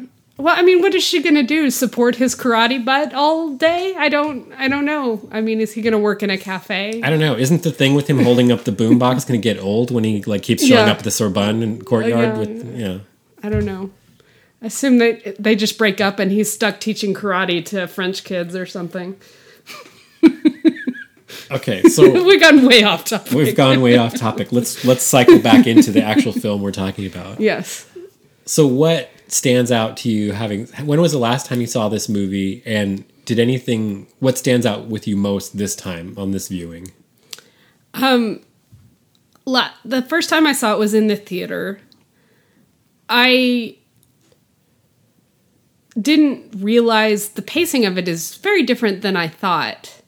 [0.43, 1.69] Well, I mean, what is she gonna do?
[1.69, 3.95] Support his karate butt all day?
[3.97, 4.51] I don't.
[4.57, 5.25] I don't know.
[5.31, 7.01] I mean, is he gonna work in a cafe?
[7.01, 7.37] I don't know.
[7.37, 10.21] Isn't the thing with him holding up the boombox going to get old when he
[10.23, 10.91] like keeps showing Yeah.
[10.91, 12.37] up at the Sorbonne and courtyard yeah.
[12.37, 12.97] with yeah?
[13.41, 13.91] I don't know.
[14.61, 18.53] I assume that they just break up and he's stuck teaching karate to French kids
[18.53, 19.15] or something.
[21.51, 23.31] Okay, so we've gone way off topic.
[23.33, 24.51] we've gone way off topic.
[24.51, 27.39] Let's let's cycle back into the actual film we're talking about.
[27.39, 27.87] Yes.
[28.45, 32.07] So what stands out to you having when was the last time you saw this
[32.09, 36.91] movie and did anything what stands out with you most this time on this viewing?
[37.93, 38.41] Um
[39.85, 41.79] the first time I saw it was in the theater.
[43.09, 43.77] I
[45.99, 50.01] didn't realize the pacing of it is very different than I thought.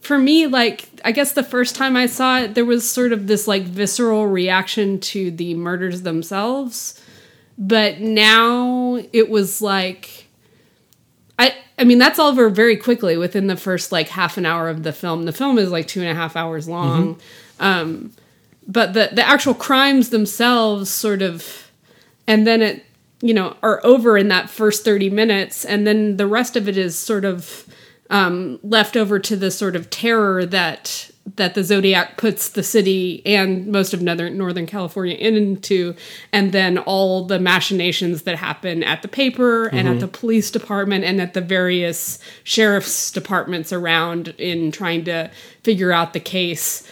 [0.00, 3.26] For me, like, I guess the first time I saw it, there was sort of
[3.26, 7.00] this like visceral reaction to the murders themselves.
[7.58, 10.26] But now it was like,
[11.38, 14.68] I, I mean, that's all over very quickly within the first like half an hour
[14.68, 15.24] of the film.
[15.24, 17.18] The film is like two and a half hours long.
[17.60, 18.12] Um,
[18.66, 21.70] but the, the actual crimes themselves sort of,
[22.26, 22.84] and then it,
[23.22, 25.64] you know, are over in that first 30 minutes.
[25.64, 27.66] And then the rest of it is sort of
[28.10, 33.20] um, left over to the sort of terror that that the Zodiac puts the city
[33.26, 35.94] and most of northern Northern California into,
[36.32, 39.98] and then all the machinations that happen at the paper and at mm-hmm.
[40.00, 45.30] the police department and at the various sheriff's departments around in trying to
[45.64, 46.88] figure out the case.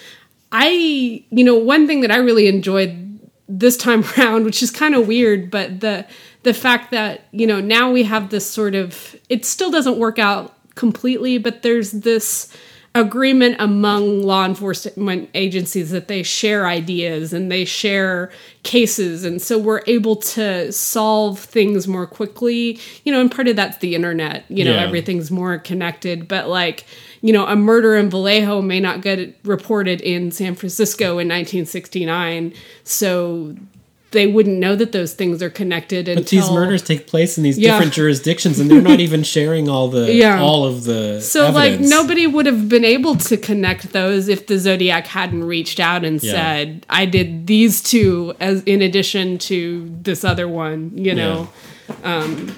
[0.50, 4.94] I, you know, one thing that I really enjoyed this time around, which is kind
[4.94, 6.06] of weird, but the
[6.42, 10.18] the fact that you know now we have this sort of it still doesn't work
[10.18, 12.54] out completely, but there's this
[12.96, 18.30] agreement among law enforcement agencies that they share ideas and they share
[18.62, 19.24] cases.
[19.24, 22.78] And so we're able to solve things more quickly.
[23.04, 24.44] You know and part of that's the internet.
[24.48, 24.84] You know Yeah.
[24.84, 26.28] everything's more connected.
[26.28, 26.84] But like
[27.20, 32.52] you know a murder in vallejo may not get reported in san francisco in 1969
[32.82, 33.56] so
[34.14, 37.44] they wouldn't know that those things are connected until But these murders take place in
[37.44, 37.72] these Yeah.
[37.72, 40.40] different jurisdictions and they're not even sharing all the Yeah.
[40.40, 44.58] all of the So like nobody would have been able to connect those if the
[44.58, 46.32] Zodiac hadn't reached out and Yeah.
[46.32, 51.48] said, "I did these two as in addition to this other one." You know,
[52.02, 52.54] um,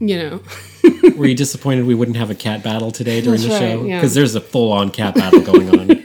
[0.00, 0.40] you know.
[1.16, 3.82] Were you disappointed we wouldn't have a cat battle today during That's the right, show?
[3.84, 6.04] Because there's a full on cat battle going on.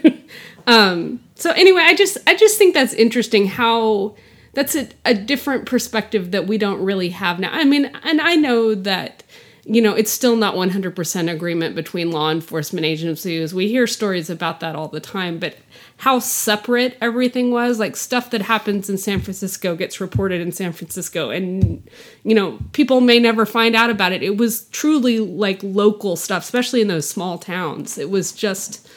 [1.39, 4.15] So anyway, I just I just think that's interesting how
[4.53, 7.49] that's a, a different perspective that we don't really have now.
[7.51, 9.23] I mean, and I know that
[9.63, 13.53] you know it's still not 100% agreement between law enforcement agencies.
[13.53, 15.55] We hear stories about that all the time, but
[15.95, 20.73] how separate everything was, like stuff that happens in San Francisco gets reported in San
[20.73, 21.87] Francisco and
[22.23, 24.23] you know, people may never find out about it.
[24.23, 27.97] It was truly like local stuff, especially in those small towns.
[27.97, 28.89] It was just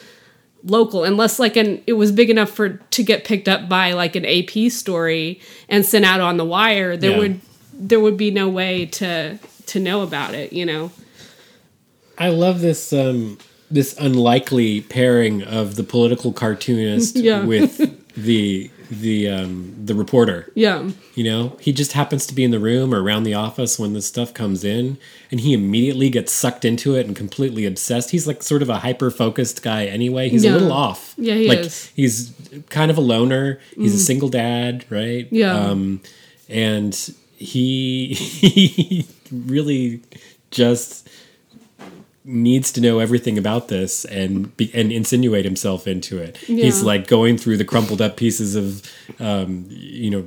[0.65, 4.15] local unless like an it was big enough for to get picked up by like
[4.15, 7.17] an AP story and sent out on the wire there Yeah.
[7.17, 7.41] would
[7.73, 10.91] there would be no way to to know about it you know
[12.17, 13.39] I love this um,
[13.71, 17.43] this unlikely pairing of the political cartoonist Yeah.
[17.43, 17.77] with
[18.15, 18.69] the
[19.01, 20.51] the um, the reporter.
[20.55, 23.77] yeah You know, he just happens to be in the room or around the office
[23.79, 24.97] when this stuff comes in,
[25.31, 28.11] and he immediately gets sucked into it and completely obsessed.
[28.11, 30.29] He's like sort of a hyper focused guy anyway.
[30.29, 30.51] He's Yeah.
[30.51, 31.13] a little off.
[31.17, 31.73] Yeah, he like, is.
[31.73, 31.91] Mm.
[31.95, 32.33] He's
[32.69, 33.59] kind of a loner.
[33.75, 35.27] He's a single dad, right?
[35.31, 35.53] Yeah.
[35.55, 36.01] Um,
[36.49, 36.93] and
[37.35, 40.01] he he really
[40.51, 41.09] just
[42.25, 46.37] needs to know everything about this and be, and insinuate himself into it.
[46.37, 50.25] He's like going through the crumpled up pieces of um, you know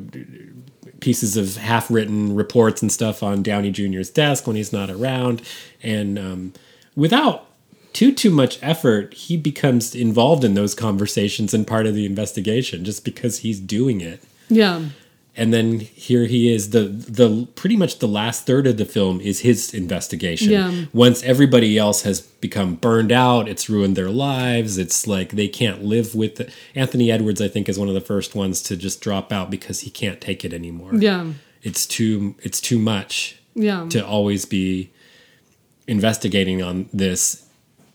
[1.00, 5.42] pieces of half written reports and stuff on Downey Jr.'s desk when he's not around
[5.82, 6.52] and um,
[6.94, 7.46] without
[7.92, 12.84] too too much effort he becomes involved in those conversations and part of the investigation
[12.84, 14.86] just because he's doing it yeah
[15.36, 19.20] and then here he is the the pretty much the last third of the film
[19.20, 20.50] is his investigation.
[20.50, 20.84] Yeah.
[20.92, 24.78] once everybody else has become burned out it's ruined their lives.
[24.78, 28.00] It's like they can't live with it anthony edwards i think is one of the
[28.00, 30.94] first ones to just drop out because he can't take it anymore.
[30.94, 31.32] Yeah.
[31.62, 33.86] It's too it's too much yeah.
[33.90, 34.90] to always be
[35.86, 37.46] investigating on this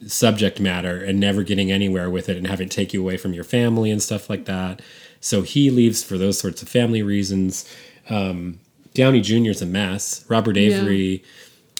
[0.08, 3.34] subject matter and never getting anywhere with it and having it take you away from
[3.34, 4.82] your family and stuff like that.
[5.22, 7.66] So he leaves for those sorts of family reasons.
[8.10, 8.60] Um,
[8.94, 9.52] Downey Jr.
[9.52, 10.26] is a mess.
[10.28, 11.24] Robert Avery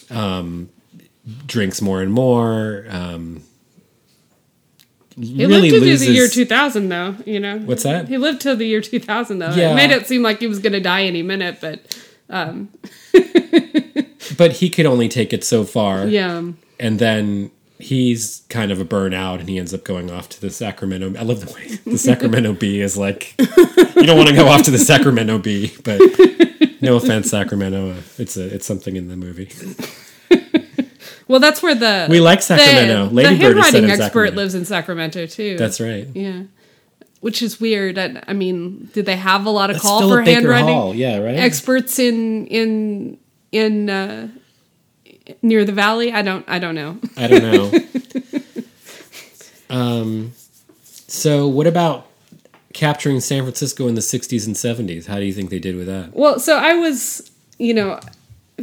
[0.10, 0.70] um,
[1.46, 2.86] drinks more and more.
[2.90, 3.44] Um,
[5.20, 7.16] He lived to the year 2000, though.
[7.26, 8.08] You know What's that?
[8.08, 9.54] He lived till the year 2000, though.
[9.54, 9.72] Yeah.
[9.72, 11.82] It made it seem like he was going to die any minute, but
[14.38, 16.08] but he could only take it so far.
[16.08, 16.42] yeah.
[16.80, 17.52] and then
[17.82, 21.14] he's kind of a burnout and he ends up going off to the Sacramento.
[21.20, 24.64] I love the way the Sacramento Bee is like, you don't want to go off
[24.64, 26.00] to the Sacramento Bee, but
[26.82, 27.92] no offense, Sacramento.
[27.92, 29.50] uh, It's a it's something in the movie.
[31.28, 33.08] Well, that's where the We like Sacramento.
[33.08, 34.36] The, Lady the Bird is set handwriting in expert Sacramento.
[34.42, 35.58] lives in Sacramento too.
[35.58, 36.08] That's right.
[36.14, 36.44] yeah,
[37.22, 37.98] which is weird.
[37.98, 40.68] I, I mean, did they have a lot of That's call Philip for Baker handwriting
[40.76, 40.94] Hall.
[40.94, 41.36] Yeah, right.
[41.36, 43.18] experts in in
[43.54, 44.28] in uh,
[45.42, 46.12] near the valley?
[46.12, 46.46] I don't.
[46.48, 46.98] I don't know.
[47.18, 48.64] I don't know.
[49.70, 50.34] um,
[51.08, 52.08] so what about
[52.74, 55.08] capturing San Francisco in the '60s and '70s?
[55.08, 56.14] How do you think they did with that?
[56.14, 58.00] Well, so I was, you know,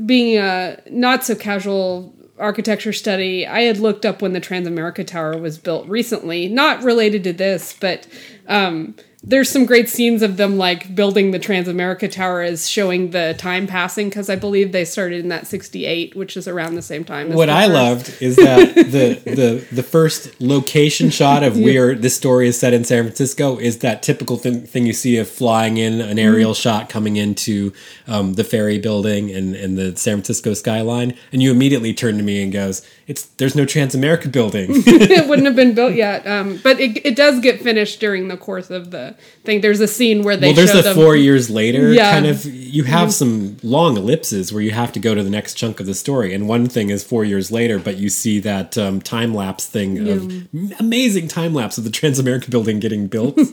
[0.07, 5.37] being a not so casual architecture study, I had looked up when the Transamerica Tower
[5.39, 8.07] was built recently, not related to this, but
[8.47, 13.35] um, there's some great scenes of them like building the Transamerica Tower as showing the
[13.37, 17.05] time passing because I believe they started in that 68, which is around the same
[17.05, 17.31] time.
[17.31, 17.73] As What I first.
[17.75, 22.73] loved is that the the the first location shot of where this story is set
[22.73, 26.53] in San Francisco is that typical thing, thing you see of flying in an aerial
[26.53, 26.63] Mm-hmm.
[26.63, 27.73] shot coming into
[28.07, 32.23] um, the ferry building and, and the San Francisco skyline, and you immediately turn to
[32.23, 36.61] me and goes, "It's there's no Transamerica building." it wouldn't have been built yet, um,
[36.63, 39.08] but it, it does get finished during the course of the
[39.45, 39.61] thing.
[39.61, 40.95] There's a scene where they well, there's a them.
[40.97, 42.13] four years later Yeah.
[42.13, 42.45] kind of.
[42.45, 45.87] You have some long ellipses where you have to go to the next chunk of
[45.87, 49.35] the story, and one thing is four years later, but you see that um, time
[49.35, 50.49] lapse thing of
[50.81, 53.39] amazing time lapse of the Transamerica building getting built.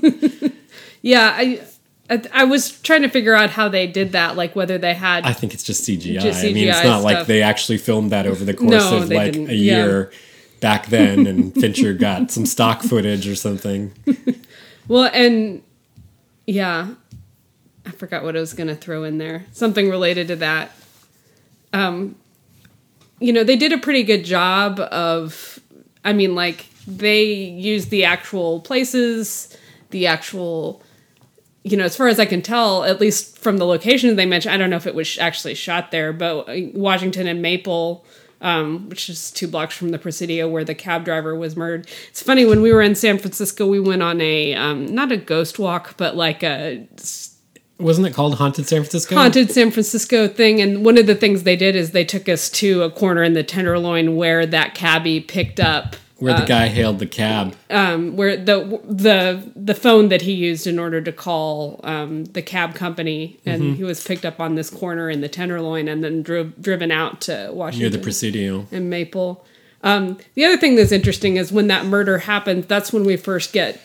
[1.02, 1.62] Yeah, I,
[2.10, 5.24] I I was trying to figure out how they did that, like whether they had
[5.24, 6.20] I think it's just CGI.
[6.20, 8.98] Just I mean, it's CGI not like they actually filmed that over the course No,
[8.98, 9.50] of like didn't.
[9.52, 9.86] a Yeah.
[9.86, 10.12] year
[10.62, 13.92] back then, and Fincher got some stock footage or something.
[14.88, 15.64] well, and
[16.46, 16.96] yeah,
[17.86, 19.46] I forgot what I was going to throw in there.
[19.52, 20.72] Something related to that.
[21.74, 22.16] Um,
[23.20, 25.60] you know, they did a pretty good job of.
[26.04, 29.56] I mean, like they used the actual places,
[29.90, 30.82] the actual.
[31.64, 34.54] You know, as far as I can tell, at least from the locations they mentioned,
[34.54, 38.06] I don't know if it was actually shot there, but Washington and Maple,
[38.46, 41.90] um, which is two blocks from the Presidio where the cab driver was murdered.
[42.10, 45.18] It's funny when we were in San Francisco, we went on a um, not a
[45.18, 46.88] ghost walk, but like a
[47.80, 49.16] Wasn't it called Haunted San Francisco?
[49.16, 50.62] haunted San Francisco thing.
[50.62, 53.34] And one of the things they did is they took us to a corner in
[53.34, 55.96] the Tenderloin where that cabbie picked up.
[56.18, 57.56] Where uh, the guy hailed the cab.
[57.70, 62.42] um, where the the the phone that he used in order to call um, the
[62.42, 63.74] cab company, and Mm-hmm.
[63.76, 67.22] he was picked up on this corner in the Tenderloin, and then drove driven out
[67.22, 68.68] to Washington Near the Presidio.
[68.72, 69.46] and Maple.
[69.84, 73.54] Um, the other thing that's interesting is when that murder happened, that's when we first
[73.54, 73.76] get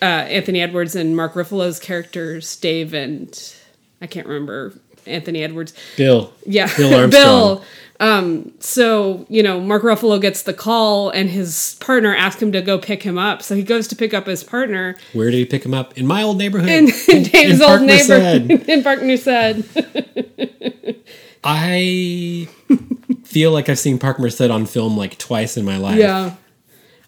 [0.00, 3.54] uh, Anthony Edwards and Mark Ruffalo's characters, Dave and
[4.00, 4.72] I can't remember
[5.06, 5.74] Anthony Edwards.
[5.96, 6.32] Bill.
[6.46, 7.10] Yeah, Bill Armstrong.
[7.12, 7.64] Bill.
[8.00, 12.62] Um, so you know, Mark Ruffalo gets the call, and his partner asks him to
[12.62, 13.42] go pick him up.
[13.42, 15.96] So he goes to pick up his partner Where did he pick him up?
[15.98, 16.70] In my old neighborhood.
[16.70, 18.50] in, Dave's in old neighborhood.
[18.68, 19.28] in Park Merced.
[21.44, 22.48] I
[23.24, 25.98] feel like I've seen Park Merced on film like twice in my life.
[25.98, 26.36] Yeah.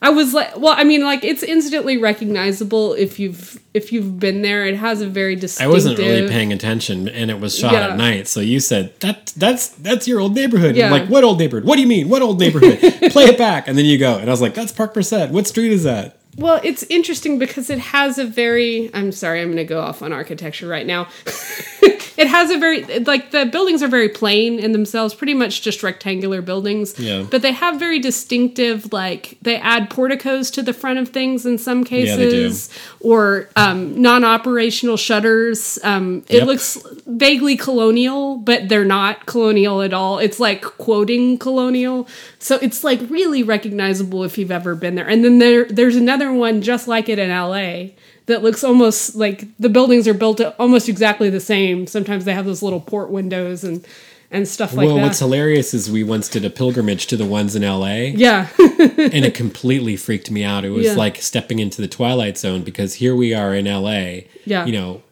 [0.02, 4.42] I was like, well, I mean, like it's instantly recognizable if you've if you've been
[4.42, 4.66] there.
[4.66, 5.70] It has a very distinctive.
[5.70, 7.88] I wasn't really paying attention, and it was shot Yeah.
[7.90, 8.26] at night.
[8.26, 10.74] So you said that that's that's your old neighborhood.
[10.76, 10.86] Yeah.
[10.86, 11.64] I'm like, what old neighborhood?
[11.68, 12.08] What do you mean?
[12.08, 12.78] What old neighborhood?
[13.12, 15.30] Play it back, and then you go, and I was like, that's Park Merced.
[15.30, 16.18] What street is that?
[16.36, 18.90] Well, it's interesting because it has a very.
[18.94, 21.08] I'm sorry, I'm going to go off on architecture right now.
[22.16, 25.82] it has a very like the buildings are very plain in themselves, pretty much just
[25.82, 26.98] rectangular buildings.
[26.98, 27.26] Yeah.
[27.30, 31.58] But they have very distinctive like they add porticos to the front of things in
[31.58, 35.78] some Yeah, cases, or um, non-operational shutters.
[35.82, 36.46] Um, it Yep.
[36.46, 40.18] looks vaguely colonial, but they're not colonial at all.
[40.18, 45.06] It's like quoting colonial, so it's like really recognizable if you've ever been there.
[45.06, 47.94] And then there there's another one just like it in LA
[48.26, 51.86] that looks almost like the buildings are built almost exactly the same.
[51.86, 53.86] Sometimes they have those little port windows and
[54.30, 55.00] and stuff like well, that.
[55.00, 58.48] Well, what's hilarious is we once did a pilgrimage to the ones in LA, yeah,
[58.58, 60.64] and it completely freaked me out.
[60.64, 60.94] It was Yeah.
[60.94, 64.64] like stepping into the twilight zone because here we are in LA, Yeah.
[64.64, 65.02] you know,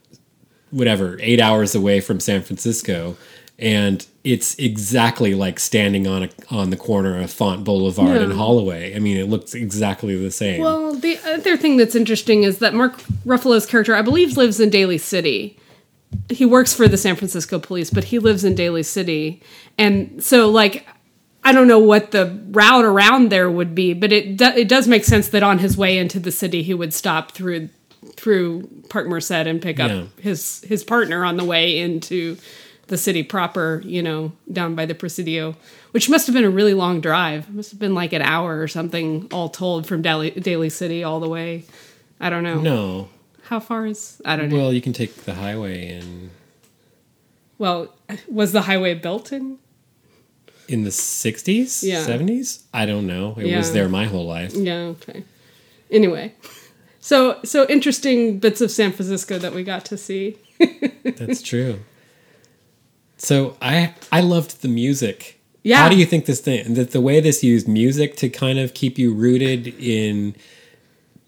[0.70, 3.16] whatever, eight hours away from San Francisco,
[3.60, 8.94] and it's exactly like standing on a, on the corner of Font Boulevard and Holloway.
[8.94, 10.60] I mean, it looks exactly the same.
[10.60, 14.70] Well, the other thing that's interesting is that Mark Ruffalo's character, I believe, lives in
[14.70, 15.58] Daly City.
[16.28, 19.42] He works for the San Francisco police, but he lives in Daly City.
[19.78, 20.86] And so, like,
[21.44, 24.88] I don't know what the route around there would be, but it do, it does
[24.88, 27.68] make sense that on his way into the city, he would stop through
[28.16, 30.04] through Park Merced and pick up Yeah.
[30.20, 32.36] his his partner on the way into
[32.90, 35.56] the city proper, you know, down by the Presidio,
[35.92, 37.48] which must have been a really long drive.
[37.48, 41.02] It must have been like an hour or something, all told, from Daly, Daly City
[41.04, 41.64] all the way.
[42.20, 42.60] I don't know.
[42.60, 43.08] no.
[43.44, 44.20] How far is?
[44.24, 44.56] I don't know.
[44.56, 46.30] Well, you can take the highway and
[47.58, 47.92] Well,
[48.28, 49.58] was the highway built in?
[50.68, 52.04] in the 60s, Yeah.
[52.04, 52.62] 70s?
[52.72, 53.34] I don't know.
[53.38, 54.52] It was there my whole life.
[54.54, 54.92] Yeah.
[54.94, 55.24] Okay.
[55.90, 56.34] Anyway,
[57.00, 60.38] so so interesting bits of San Francisco that we got to see.
[61.04, 61.80] That's true.
[63.20, 65.38] So I I loved the music.
[65.62, 65.76] Yeah.
[65.76, 68.72] How do you think this thing that the way this used music to kind of
[68.72, 70.34] keep you rooted in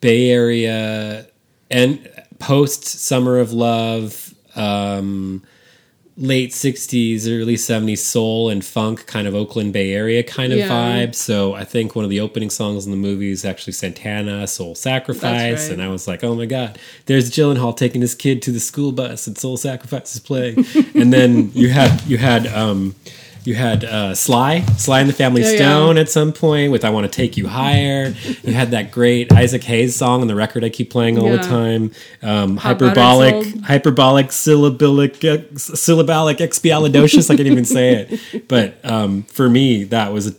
[0.01, 1.27] Bay Area
[1.71, 5.43] and post Summer of Love, um,
[6.17, 10.69] late '60s, early '70s soul and funk, kind of Oakland Bay Area kind of Yeah.
[10.69, 11.15] vibe.
[11.15, 14.75] So I think one of the opening songs in the movie is actually Santana, "Soul
[14.75, 15.73] Sacrifice," right.
[15.73, 18.93] and I was like, "Oh my god!" There's Gyllenhaal taking his kid to the school
[18.93, 20.65] bus, and "Soul Sacrifice" is playing.
[20.95, 22.95] and then you had you had um,
[23.45, 25.57] you had uh, Sly, Sly and the Family Yeah, yeah.
[25.57, 29.33] Stone at some point with "I Want to Take You Higher." you had that great
[29.33, 31.91] Isaac Hayes song on the record I keep playing all the time.
[32.23, 35.17] Um, hyperbolic, hyperbolic, syllabic,
[35.57, 37.31] syllabic, expialidocious.
[37.31, 38.49] I can't even say it.
[38.49, 40.35] But um, for me, that was a,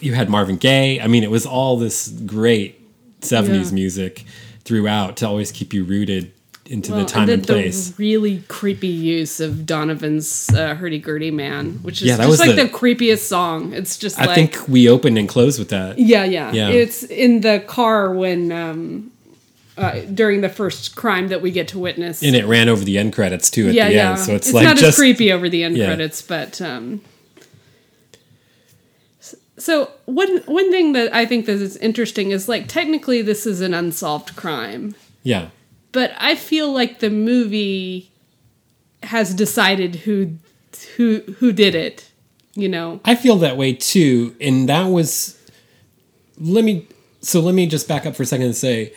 [0.00, 1.00] you had Marvin Gaye.
[1.00, 2.80] I mean, it was all this great
[3.20, 3.70] '70s Yeah.
[3.74, 4.24] music
[4.64, 6.32] throughout to always keep you rooted
[6.68, 7.90] into Well, the time and, the, place.
[7.90, 12.56] The really creepy use of Donovan's uh, "Hurdy Gurdy Man," which is Yeah, just like
[12.56, 13.72] the- the, creepiest song.
[13.72, 15.98] It's just I like think we opened and closed with that.
[15.98, 16.68] Yeah, yeah, Yeah.
[16.68, 19.10] It's in the car when um,
[19.76, 22.22] uh, during the first crime that we get to witness.
[22.22, 24.10] And it ran over the end credits too at yeah, the yeah.
[24.10, 24.18] end.
[24.18, 25.86] So it's, it's like not just as creepy over the end Yeah.
[25.86, 27.00] credits, but um,
[29.56, 33.60] so one one thing that I think that is interesting is like technically this is
[33.60, 35.48] an unsolved crime, yeah.
[35.92, 38.10] But I feel like the movie
[39.02, 40.34] has decided who
[40.96, 42.10] who who did it.
[42.54, 45.36] You know, I feel that way too, and that was.
[46.40, 46.86] Let me.
[47.20, 48.92] So let me just back up for a second and say,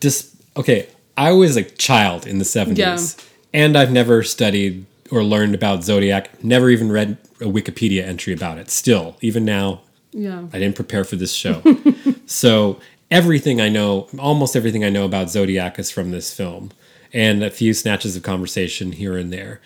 [0.00, 0.88] just okay.
[1.16, 3.24] I was a child in the seventies, Yeah.
[3.64, 6.42] and I've never studied or learned about zodiac.
[6.44, 8.70] Never even read a Wikipedia entry about it.
[8.70, 9.80] Still, even now,
[10.12, 11.62] yeah, I didn't prepare for this show.
[12.26, 12.78] so
[13.10, 16.70] everything I know, almost everything I know about Zodiac is from this film
[17.12, 19.60] and a few snatches of conversation here and there.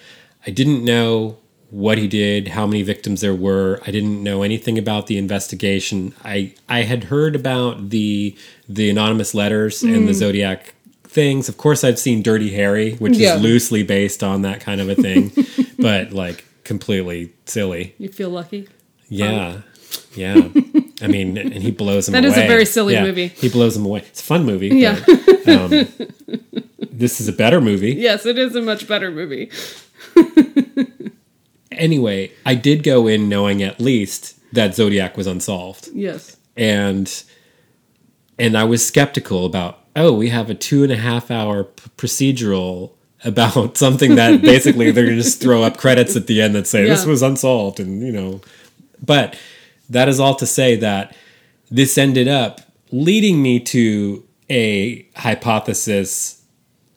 [0.46, 1.38] I didn't know
[1.70, 3.80] what he did, how many victims there were.
[3.86, 6.14] I didn't know anything about the investigation.
[6.24, 8.36] I I had heard about the
[8.68, 10.16] the anonymous letters and the mm.
[10.16, 10.74] Zodiac
[11.04, 11.48] things.
[11.48, 13.36] Of course I've seen Dirty Harry, which Yeah.
[13.36, 15.32] is loosely based on that kind of a thing,
[15.78, 17.94] but like completely silly.
[17.98, 18.68] you feel lucky.
[19.08, 19.62] Yeah.
[20.14, 20.48] Yeah.
[21.00, 22.32] I mean, and he blows him That away.
[22.32, 23.28] is a very silly Yeah, movie.
[23.28, 24.00] He blows him away.
[24.00, 24.68] It's a fun movie.
[24.68, 25.00] Yeah.
[25.06, 25.70] but, um,
[26.90, 27.92] this is a better movie.
[27.94, 29.50] Yes, it is a much better movie.
[31.72, 35.88] Anyway, I did go in knowing at least that Zodiac was unsolved.
[35.94, 36.36] Yes.
[36.56, 37.10] And
[38.38, 41.90] and I was skeptical about, oh, we have a two and a half hour p-
[41.96, 42.92] procedural
[43.24, 46.66] about something that basically they're going to just throw up credits at the end that
[46.66, 48.40] say this was unsolved and you know
[49.04, 49.36] but
[49.90, 51.14] that is all to say that
[51.70, 52.60] this ended up
[52.90, 56.42] leading me to a hypothesis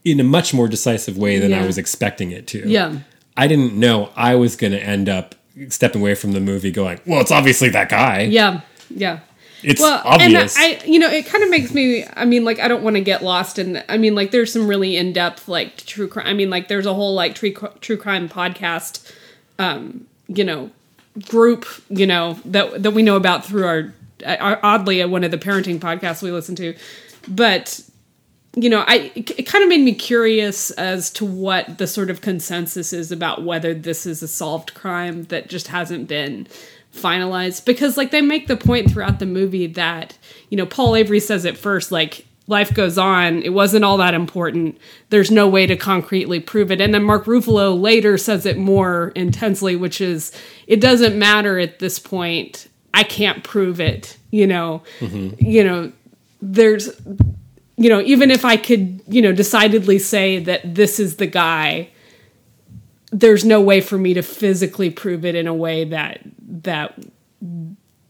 [0.04, 2.68] in a much more decisive way than I was expecting it to.
[2.68, 3.00] Yeah.
[3.38, 5.36] I didn't know I was going to end up
[5.70, 8.22] stepping away from the movie going, well, it's obviously that guy.
[8.24, 8.62] Yeah.
[8.90, 9.20] Yeah.
[9.64, 10.56] It's Well, obvious.
[10.58, 12.06] and I, you know, it kind of makes me.
[12.16, 13.82] I mean, like, I don't want to get lost in.
[13.90, 16.28] I mean, like, there's some really in depth, like, true crime.
[16.28, 19.12] I mean, like, there's a whole like true true crime podcast,
[19.58, 20.70] um, you know,
[21.30, 23.94] group, you know, that that we know about through our,
[24.26, 26.76] our oddly one of the parenting podcasts we listen to,
[27.28, 27.82] but
[28.56, 32.10] you know, I it, it kind of made me curious as to what the sort
[32.10, 36.48] of consensus is about whether this is a solved crime that just hasn't been
[36.94, 37.66] finalized.
[37.66, 40.18] Because like they make the point throughout the movie that
[40.50, 44.14] you know Paul Avery says at first like life goes on it wasn't all that
[44.14, 44.78] important.
[45.10, 46.82] There's no way to concretely prove it.
[46.82, 50.32] And then Mark Ruffalo later says it more intensely which is
[50.68, 52.68] it doesn't matter at this point.
[52.94, 54.84] I can't prove it you know?
[55.00, 55.36] Mm-hmm.
[55.40, 55.92] You know
[56.42, 56.90] there's
[57.78, 61.90] you know, even if I could, you know, decidedly say that this is the guy,
[63.12, 66.22] there's no way for me to physically prove it in a way that
[66.62, 66.98] that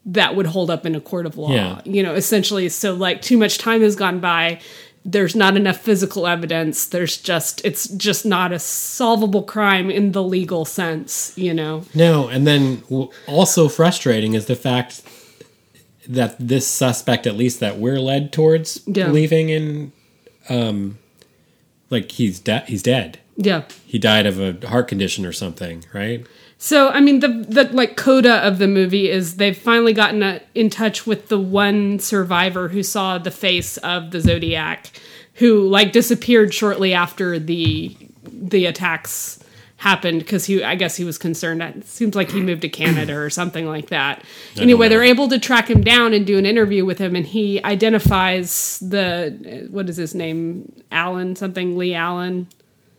[0.06, 1.52] that would hold up in a court of law.
[1.52, 1.82] Yeah.
[1.84, 4.60] You know, essentially so like too much time has gone by.
[5.08, 6.86] There's not enough physical evidence.
[6.88, 11.86] There's just it's just not a solvable crime in the legal sense, you know.
[11.94, 12.84] No, and then
[13.28, 15.04] also frustrating is the fact
[16.08, 19.08] that this suspect, at least that we're led towards Yeah.
[19.08, 19.92] believing in,
[20.50, 20.98] um,
[21.90, 22.64] like he's dead.
[22.68, 23.20] He's dead.
[23.38, 23.64] Yeah.
[23.86, 26.26] He died of a heart condition or something, right?
[26.58, 30.40] So I mean the the like coda of the movie is they've finally gotten uh
[30.54, 34.92] in touch with the one survivor who saw the face of the Zodiac,
[35.36, 39.40] who like disappeared shortly after the the attacks
[39.78, 41.62] happened because he I guess he was concerned.
[41.62, 44.24] It seems like he moved to Canada or something like that.
[44.58, 47.64] Anyway, they're able to track him down and do an interview with him, and he
[47.64, 52.48] identifies the what is his name Allen something Lee Allen.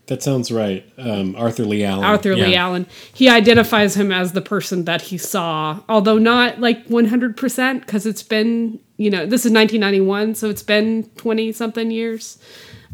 [0.07, 0.89] That sounds right.
[0.99, 2.05] Um, Arthur Lee Allen.
[2.05, 2.87] Arthur Lee Allen.
[3.13, 8.23] He identifies him as the person that he saw, although not like 100% because it's
[8.23, 12.39] been, you know, this is 1991, so it's been 20 something years.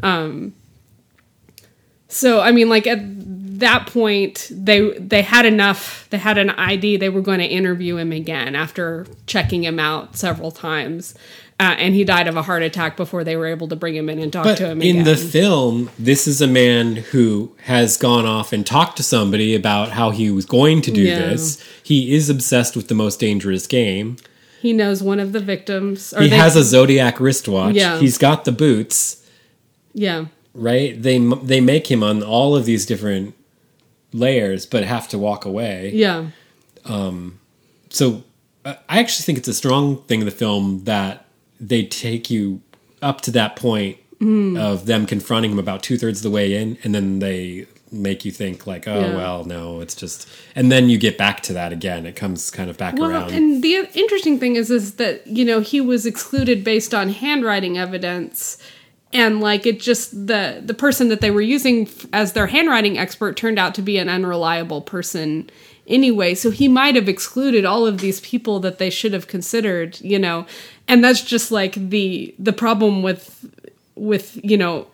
[0.01, 0.55] Um,
[2.13, 2.99] so I mean, like at
[3.59, 6.07] that point, they they had enough.
[6.11, 6.97] They had an ID.
[6.97, 11.15] They were going to interview him again after checking him out several times,
[11.63, 14.09] uh, and he died of a heart attack before they were able to bring him
[14.09, 17.97] in and talk But to him in the film, this is a man who has
[17.97, 21.19] gone off and talked to somebody about how he was going to do Yeah.
[21.29, 21.63] this.
[21.81, 24.17] He is obsessed with the most dangerous game.
[24.61, 26.13] he knows one of the victims.
[26.17, 27.75] He they- has a Zodiac wristwatch.
[27.75, 27.99] Yeah.
[27.99, 29.25] He's got the boots.
[29.93, 30.25] yeah.
[30.53, 31.01] right?
[31.01, 33.33] They they make him on all of these different
[34.13, 35.91] layers, but have to walk away.
[35.93, 36.27] Yeah.
[36.85, 37.39] Um.
[37.89, 38.23] So
[38.65, 41.22] uh, I actually think it's a strong thing in the film that
[41.67, 42.61] they take you
[43.01, 44.57] up to that point Mm.
[44.57, 48.23] of them confronting him about two thirds of the way in, and then they make
[48.23, 49.15] you think like, oh Yeah.
[49.17, 52.05] well, no, it's just, and then you get back to that again.
[52.05, 53.31] It comes kind of back Well, around.
[53.33, 57.77] and the interesting thing is, is that you know he was excluded based on handwriting
[57.77, 58.57] evidence,
[59.11, 63.35] and like it just the the person that they were using as their handwriting expert
[63.35, 65.49] turned out to be an unreliable person
[65.87, 66.33] anyway.
[66.35, 70.19] So he might have excluded all of these people that they should have considered, you
[70.19, 70.45] know,
[70.87, 73.45] and that's just like the the problem with
[73.95, 74.87] with you know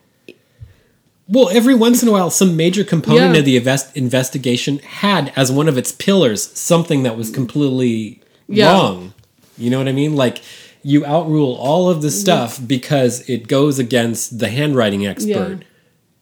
[1.31, 3.39] Well, every once in a while, some major component Yeah.
[3.39, 8.71] of the invest- investigation had as one of its pillars something that was completely Yeah.
[8.73, 9.13] wrong.
[9.57, 10.15] You know what I mean?
[10.15, 10.41] Like
[10.81, 15.59] you outrule all of the stuff because it goes against the handwriting expert.
[15.59, 15.65] Yeah.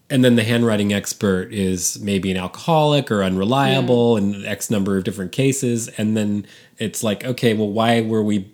[0.09, 4.35] And then the handwriting expert is maybe an alcoholic or unreliable mm.
[4.35, 5.89] in X number of different cases.
[5.89, 6.45] And then
[6.77, 8.49] it's like, okay, well, why were we,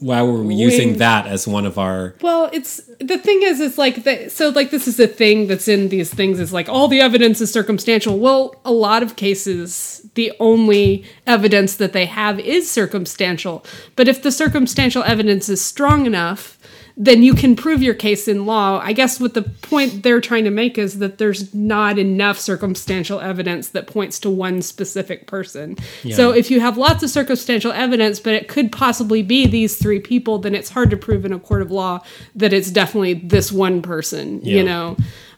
[0.00, 3.60] why were we using Wing- that as one of our Well, it's the thing is,
[3.60, 6.68] it's like the, so like this is the thing that's in these things is like
[6.68, 8.18] all the evidence is circumstantial.
[8.18, 13.64] Well, a lot of cases, the only evidence that they have is circumstantial.
[13.94, 16.58] But if the circumstantial evidence is strong enough,
[16.96, 18.80] then you can prove your case in law.
[18.82, 23.20] I guess what the point they're trying to make is that there's not enough circumstantial
[23.20, 25.76] evidence that points to one specific person.
[26.14, 30.00] So if you have lots of circumstantial evidence, but it could possibly be these three
[30.00, 32.00] people, then it's hard to prove in a court of law
[32.34, 34.56] that it's definitely this one person, Yeah.
[34.56, 34.96] you know?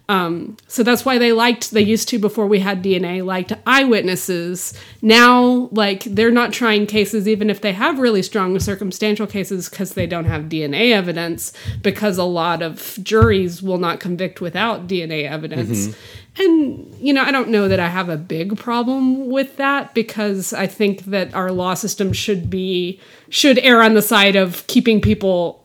[0.08, 4.74] Um, so that's why they liked, they used to before we had DNA, liked eyewitnesses.
[5.00, 9.94] Now, like, they're not trying cases, even if they have really strong circumstantial cases, because
[9.94, 15.24] they don't have DNA evidence, because a lot of juries will not convict without DNA
[15.30, 15.96] evidence.
[16.38, 20.52] And, you know, I don't know that I have a big problem with that because
[20.54, 22.98] I think that our law system should be,
[23.28, 25.61] should err on the side of keeping people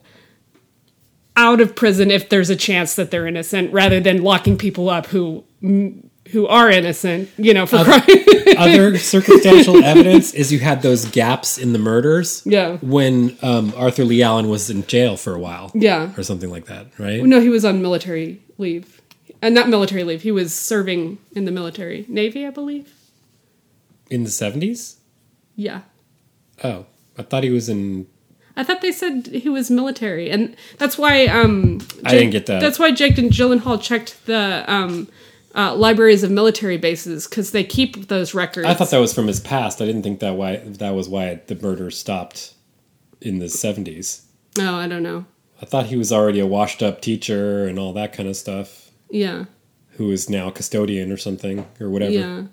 [1.37, 5.05] out of prison if there's a chance that they're innocent rather than locking people up
[5.07, 5.43] who
[6.31, 8.01] who are innocent, you know, for crime.
[8.57, 12.41] other circumstantial evidence is you had those gaps in the murders.
[12.45, 12.77] Yeah.
[12.77, 15.71] When um, Arthur Lee Allen was in jail for a while.
[15.73, 16.11] Yeah.
[16.17, 17.23] Or something like that, right?
[17.23, 19.01] no, he was on military leave.
[19.41, 20.23] Uh, not military leave.
[20.23, 22.05] He was serving in the military.
[22.07, 22.93] Navy, I believe.
[24.09, 24.95] In the 70s?
[25.55, 25.81] Yeah.
[26.63, 26.85] Oh,
[27.17, 28.07] I thought he was in.
[28.57, 31.27] I thought they said he was military, and that's why.
[31.27, 32.59] Um, I didn't get that.
[32.59, 35.07] That's why Jake and Gyllenhaal checked the um,
[35.55, 38.67] uh, libraries of military bases because they keep those records.
[38.67, 39.81] I thought that was from his past.
[39.81, 42.53] I didn't think that why that was why the murder stopped
[43.21, 44.23] in the 70s.
[44.59, 45.25] Oh, I don't know.
[45.61, 48.91] I thought he was already a washed up teacher and all that kind of stuff,
[49.09, 49.45] Yeah.
[49.97, 52.11] who is now custodian or something or whatever.
[52.13, 52.43] Yeah,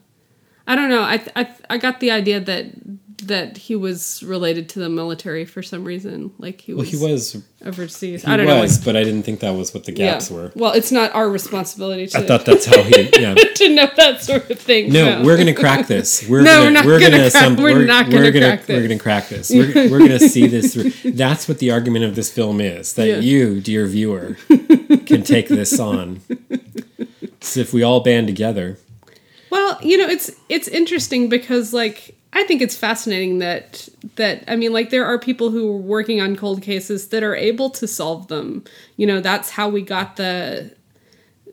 [0.67, 1.03] I don't know.
[1.03, 2.67] I I I got the idea that
[3.27, 6.33] that he was related to the military for some reason.
[6.39, 7.43] Like he Well, was, he was.
[7.65, 8.23] overseas.
[8.23, 8.61] He I don't know.
[8.61, 10.37] was, what- but I didn't think that was what the gaps yeah.
[10.37, 10.53] were.
[10.55, 13.11] Well, it's not our responsibility to I thought that's how he.
[13.21, 13.35] Yeah.
[13.35, 14.93] to know that sort of thing.
[14.93, 16.27] No, we're gonna crack this.
[16.29, 18.47] We're No, gonna, we're not we're gonna gonna, crack- assemb- we're not gonna we're gonna,
[18.57, 18.89] crack We're this.
[18.89, 19.51] gonna crack this.
[19.51, 20.91] We're, we're gonna see this through.
[21.13, 22.93] That's what the argument of this film is.
[22.95, 23.19] That Yeah.
[23.19, 24.37] you, dear viewer,
[25.07, 26.21] can take this on.
[27.41, 28.79] So if we all band together,
[29.51, 34.57] Well, you know, it's it's interesting because like I think it's fascinating that that I
[34.57, 37.87] mean like there are people who are working on cold cases that are able to
[37.87, 38.65] solve them.
[38.97, 40.75] You know, that's how we got the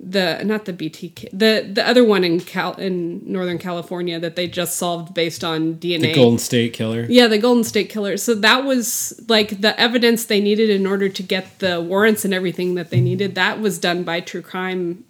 [0.04, 4.48] the not the BTK the the other one in Cal in Northern California that they
[4.48, 6.02] just solved based on DNA.
[6.02, 7.06] the Golden State Killer.
[7.08, 8.18] Yeah, the Golden State Killer.
[8.18, 12.34] So that was like the evidence they needed in order to get the warrants and
[12.34, 13.36] everything that they needed.
[13.36, 15.04] That was done by true crime,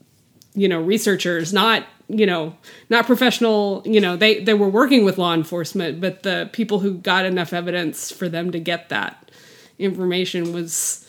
[0.53, 1.85] you know, researchers, not
[2.17, 2.55] you know,
[2.89, 3.81] not professional.
[3.85, 7.53] You know, they they were working with law enforcement, but the people who got enough
[7.53, 9.31] evidence for them to get that
[9.79, 11.07] information was.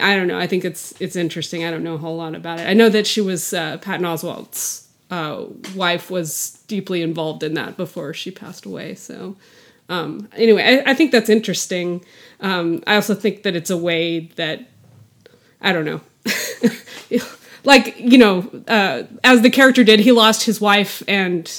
[0.00, 0.38] I don't know.
[0.40, 1.64] I think it's it's interesting.
[1.64, 2.66] I don't know a whole lot about it.
[2.68, 5.44] I know that she was uh, Patton Oswalt's uh,
[5.76, 8.96] wife was deeply involved in that before she passed away.
[8.96, 9.36] So
[9.88, 12.04] um, anyway, I, I think that's interesting.
[12.40, 14.66] Um, I also think that it's a way that
[15.60, 16.00] I don't know,
[17.64, 21.50] like you know, uh, as the character did, he lost his wife and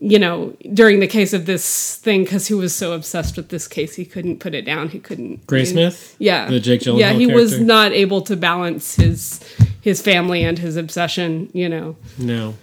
[0.00, 3.66] you know during the case of this thing because he was so obsessed with this
[3.66, 6.14] case he couldn't put it down he couldn't Graysmith?
[6.20, 9.40] yeah The Jake Gyllenhaal yeah he was not able to balance his
[9.80, 12.54] his family and his obsession you know No.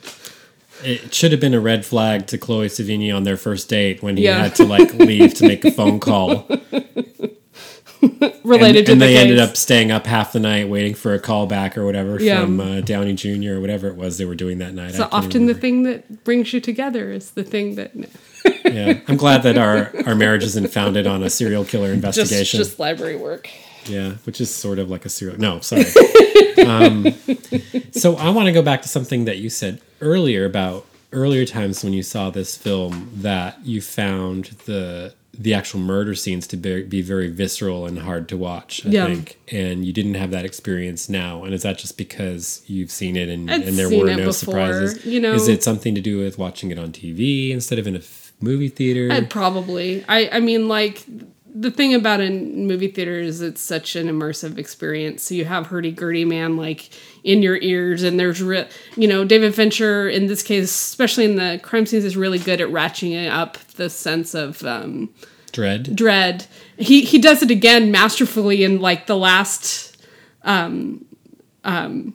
[0.82, 4.16] It should have been a red flag to Chloe Sevigny on their first date when
[4.16, 4.38] he Yeah.
[4.44, 6.48] had to like leave to make a phone call.
[8.44, 9.22] related and, to and the they case.
[9.24, 12.42] ended up staying up half the night waiting for a call back or whatever Yeah.
[12.42, 13.54] from uh, Downey Jr.
[13.54, 14.94] or whatever it was they were doing that night.
[14.94, 17.92] So often the thing that brings you together is the thing that
[18.66, 22.58] yeah, I'm glad that our our marriage isn't founded on a serial killer just investigation.
[22.60, 23.50] just library work
[23.86, 25.40] Yeah, which is sort of like a serial.
[25.40, 25.86] No, sorry.
[26.68, 27.08] um,
[27.92, 31.84] so I want to go back to something that you said earlier about earlier times
[31.84, 36.84] when you saw this film that you found the the actual murder scenes to be,
[36.84, 38.86] be very visceral and hard to watch.
[38.86, 39.06] I Yeah.
[39.08, 41.44] think, and you didn't have that experience now.
[41.44, 45.06] And is that just because you've seen it and, and there were no before, surprises?
[45.06, 45.34] you know.
[45.34, 48.34] is it something to do with watching it on TV instead of in a f-
[48.40, 49.12] movie theater?
[49.12, 50.04] I'd probably.
[50.08, 51.06] I I mean, like
[51.58, 55.24] the thing about a movie theater is it's such an immersive experience.
[55.24, 56.90] So you have hurdy gurdy man like
[57.26, 61.36] in your ears, and there's re- you know David Fincher in this case, especially in
[61.36, 65.10] the crime scenes, is really good at ratcheting up the sense of um,
[65.52, 65.96] Dread.
[65.96, 66.46] dread.
[66.78, 69.98] He he does it again masterfully in like the last
[70.44, 71.04] um
[71.64, 72.14] um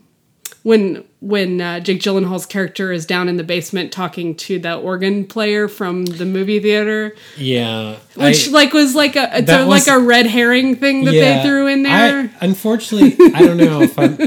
[0.62, 5.26] when when uh, Jake Gyllenhaal's character is down in the basement talking to the organ
[5.26, 9.86] player from the movie theater, Yeah, which I- like was like a it's a, was-
[9.86, 12.30] like a red herring thing that they threw in there.
[12.40, 14.18] I, unfortunately, I don't know if I'm.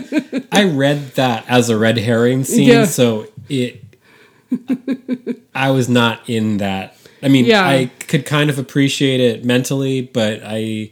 [0.52, 2.86] I read that as a red herring scene, Yeah.
[2.86, 3.82] so it.
[5.56, 6.96] I was not in that.
[7.22, 7.66] I mean, Yeah.
[7.66, 10.92] I could kind of appreciate it mentally, but I.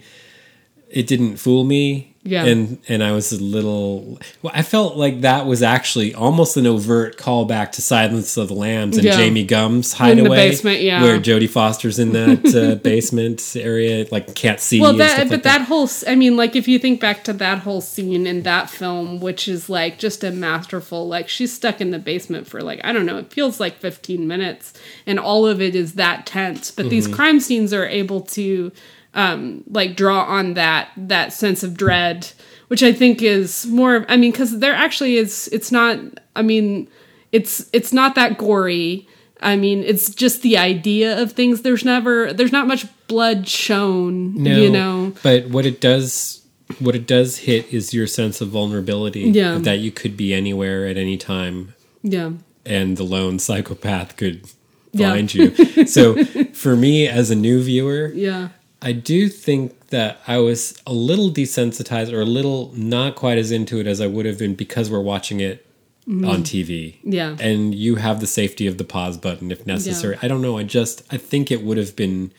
[0.90, 2.11] It didn't fool me.
[2.24, 2.46] Yeah.
[2.46, 4.20] And and I was a little.
[4.44, 8.54] Well, I felt like that was actually almost an overt callback to Silence of the
[8.54, 9.18] Lambs and Yeah.
[9.18, 11.02] Jamie Gumb's the hideaway, basement, yeah.
[11.02, 14.80] where Jodie Foster's in that uh, basement area, like can't see.
[14.80, 17.60] well that but like that whole I mean like if you think back to that
[17.60, 21.90] whole scene in that film which is like just a masterful like she's stuck in
[21.92, 24.74] the basement for like i don't know it feels like 15 minutes
[25.06, 27.16] and all of it is that tense but these Mm-hmm.
[27.16, 28.72] crime scenes are able to
[29.14, 32.32] um like draw on that that sense of dread
[32.70, 35.98] which i think is more i mean because there actually is it's not
[36.36, 36.88] i mean
[37.32, 39.08] it's it's not that gory
[39.44, 41.64] I mean, it's just the idea of things.
[41.64, 44.36] There's never, there's not much blood shown.
[44.36, 46.46] No, you know, but what it does,
[46.78, 49.22] what it does hit is your sense of vulnerability.
[49.22, 49.58] Yeah.
[49.58, 52.34] that you could be anywhere at any time, yeah,
[52.68, 54.46] and the lone psychopath could
[54.92, 55.10] Yeah.
[55.10, 55.56] find you.
[55.88, 58.50] so, for me as a new viewer, yeah,
[58.82, 63.52] I do think that I was a little desensitized or a little not quite as
[63.52, 65.66] into it as I would have been because we're watching it
[66.08, 66.96] on TV.
[66.98, 67.14] Mm-hmm.
[67.14, 67.38] Yeah.
[67.40, 70.18] And you have the safety of the pause button if necessary.
[70.22, 70.58] I don't know.
[70.58, 72.32] I just, I think it would have been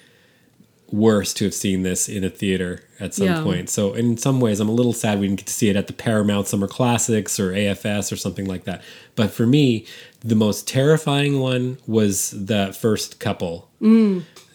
[0.90, 3.42] worse to have seen this in a theater at some Yeah.
[3.42, 3.70] point.
[3.70, 5.86] So, in some ways, I'm a little sad we didn't get to see it at
[5.86, 8.82] the Paramount Summer Classics or AFS or something like that.
[9.16, 9.86] But for me,
[10.20, 13.70] the most terrifying one was the first couple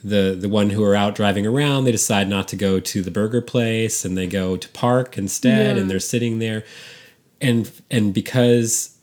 [0.03, 3.11] the the one who are out driving around they decide not to go to the
[3.11, 5.81] burger place and they go to park instead Yeah.
[5.81, 6.63] and they're sitting there
[7.41, 8.96] and and because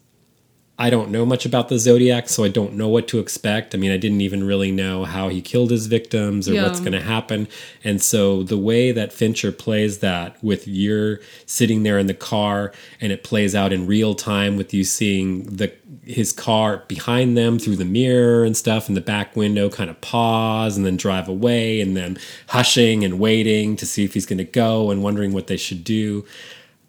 [0.77, 3.77] I don't know much about the Zodiac, so I don't know what to expect.
[3.77, 6.65] I mean, I didn't even really know how he killed his victims or Yeah.
[6.65, 7.47] what's going to happen.
[7.85, 12.73] And so the way that Fincher plays that with you're sitting there in the car
[13.01, 15.71] and it plays out in real time with you seeing the
[16.07, 19.99] his car behind them through the mirror and stuff in the back window kind of
[20.03, 22.19] pause and then drive away and then
[22.49, 25.83] hushing and waiting to see if he's going to go and wondering what they should
[25.83, 26.23] do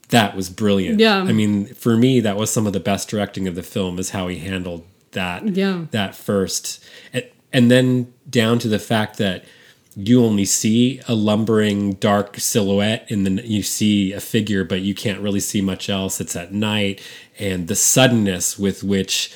[0.10, 1.00] that was brilliant.
[1.00, 1.18] Yeah.
[1.18, 4.12] I mean, for me, that was some of the best directing of the film is
[4.12, 5.48] how he handled that.
[5.56, 5.86] Yeah.
[5.92, 6.84] That first,
[7.14, 9.46] and, and then down to the fact that
[9.96, 14.94] you only see a lumbering dark silhouette, and then you see a figure, but you
[14.94, 16.20] can't really see much else.
[16.20, 17.02] It's at night,
[17.40, 19.34] and the suddenness with which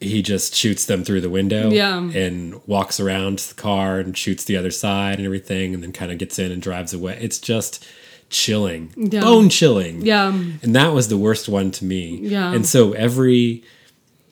[0.00, 1.98] he just shoots them through the window Yeah.
[1.98, 6.12] and walks around the car and shoots the other side and everything and then kind
[6.12, 7.86] of gets in and drives away it's just
[8.34, 9.20] chilling Yeah.
[9.20, 10.28] bone chilling Yeah.
[10.62, 12.52] and that was the worst one to me Yeah.
[12.52, 13.62] and so every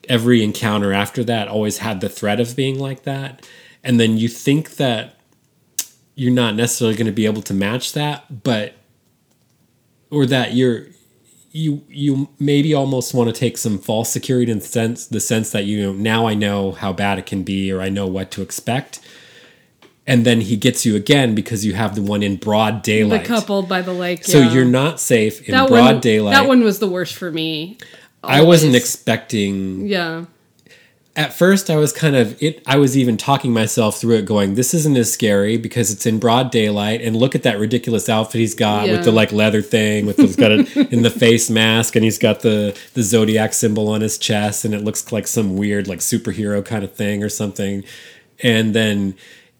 [0.09, 3.45] every encounter after that always had the threat of being like that
[3.83, 5.15] and then you think that
[6.15, 8.73] you're not necessarily going to be able to match that but
[10.11, 10.87] or that you're
[11.51, 15.51] you you maybe almost want to take some false security in the sense the sense
[15.51, 18.29] that you know now I know how bad it can be or I know what
[18.31, 18.99] to expect
[20.05, 23.25] and then he gets you again because you have the one in broad The daylight
[23.25, 24.25] couple by the lake.
[24.25, 24.51] so yeah.
[24.51, 27.77] you're not safe in that broad one, daylight That one was the worst for me.
[28.23, 29.85] I wasn't expecting.
[29.87, 30.25] Yeah.
[31.15, 32.63] At first, I was kind of it.
[32.65, 36.17] I was even talking myself through it, going, "This isn't as scary because it's in
[36.17, 40.07] broad daylight." And look at that ridiculous outfit he's got with the like leather thing,
[40.07, 43.89] with he's got it in the face mask, and he's got the the zodiac symbol
[43.89, 47.29] on his chest, and it looks like some weird like superhero kind of thing or
[47.29, 47.83] something.
[48.41, 49.13] And then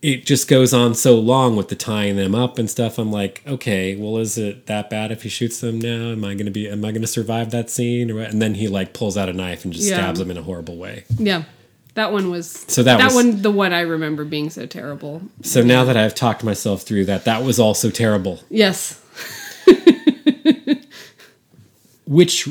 [0.04, 2.99] it just goes on so long with the tying them up and stuff.
[2.99, 6.12] I'm like, okay, well, is it that bad if he shoots them now?
[6.12, 6.70] Am I gonna be?
[6.70, 8.12] Am I gonna survive that scene?
[8.12, 9.95] And then he like pulls out a knife and just Yeah.
[9.95, 11.06] stabs them in a horrible way.
[11.18, 11.43] Yeah.
[11.95, 15.22] That one was So that was- one the one I remember being so terrible.
[15.41, 18.99] So now that I've talked myself through that, that was also terrible, Yes.
[22.06, 22.49] which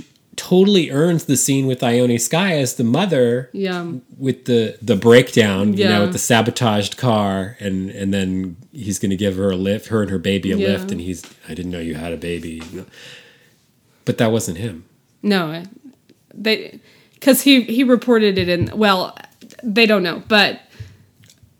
[0.52, 3.86] totally earns the scene with Ione Skye as the mother Yeah.
[4.18, 9.10] with the the breakdown, you know, with the sabotaged car, and and then he's going
[9.10, 10.68] to give her a lift, her and her baby a Yeah.
[10.68, 12.60] lift, and he's I didn't know you had a baby,
[14.04, 14.84] but that wasn't him.
[15.22, 15.62] No.
[16.34, 16.80] They
[17.22, 19.16] cuz he he reported it in well,
[19.62, 20.60] they don't know, but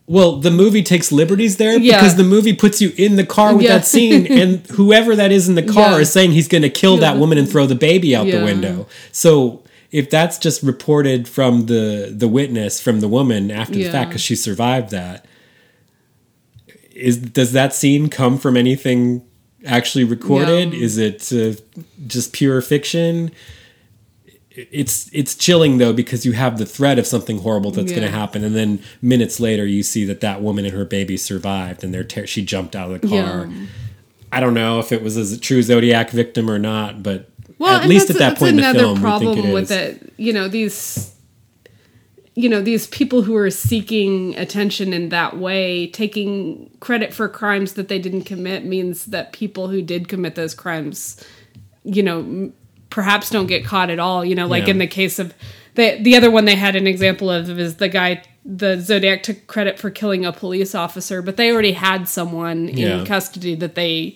[0.07, 1.97] Well, the movie takes liberties there Yeah.
[1.99, 3.79] because the movie puts you in the car with Yeah.
[3.79, 5.99] that scene, and whoever that is in the car Yeah.
[5.99, 8.87] is saying he's going to kill that woman and throw the baby out the window.
[9.13, 14.11] So if that's just reported from the the witness from the woman after the fact
[14.11, 15.25] because she survived that,
[16.95, 19.23] is does that scene come from anything
[19.65, 20.75] actually recorded?
[20.75, 21.55] Is it uh,
[22.07, 23.31] just pure fiction?
[24.55, 28.11] It's it's chilling though because you have the threat of something horrible that's going to
[28.11, 31.93] happen and then minutes later you see that that woman and her baby survived and
[31.95, 33.67] they're ter- she jumped out of the car Yeah.
[34.31, 37.89] i don't know if it was a true zodiac victim or not but well, at
[37.89, 40.13] least at that point in the film problem we think it with is it.
[40.17, 41.15] You know, these
[42.35, 47.75] you know, these people who are seeking attention in that way, taking credit for crimes
[47.75, 51.23] that they didn't commit means that people who did commit those crimes,
[51.85, 52.51] you know,
[52.93, 54.23] perhaps don't get caught at all.
[54.25, 54.73] You know, like Yeah.
[54.73, 55.33] in the case of
[55.75, 59.47] the the other one they had an example of is the guy the Zodiac took
[59.47, 62.99] credit for killing a police officer, but they already had someone Yeah.
[63.01, 64.15] in custody that they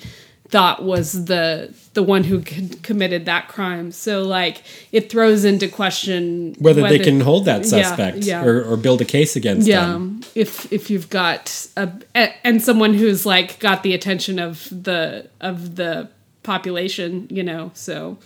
[0.49, 2.41] thought was the the one who
[2.83, 3.91] committed that crime.
[3.91, 4.62] So like
[4.93, 8.45] it throws into question whether, they can hold that suspect yeah.
[8.45, 12.93] Or, or build a case against yeah them if if you've got a- and someone
[12.95, 16.09] who's like got the attention of the of the
[16.43, 18.16] population you know so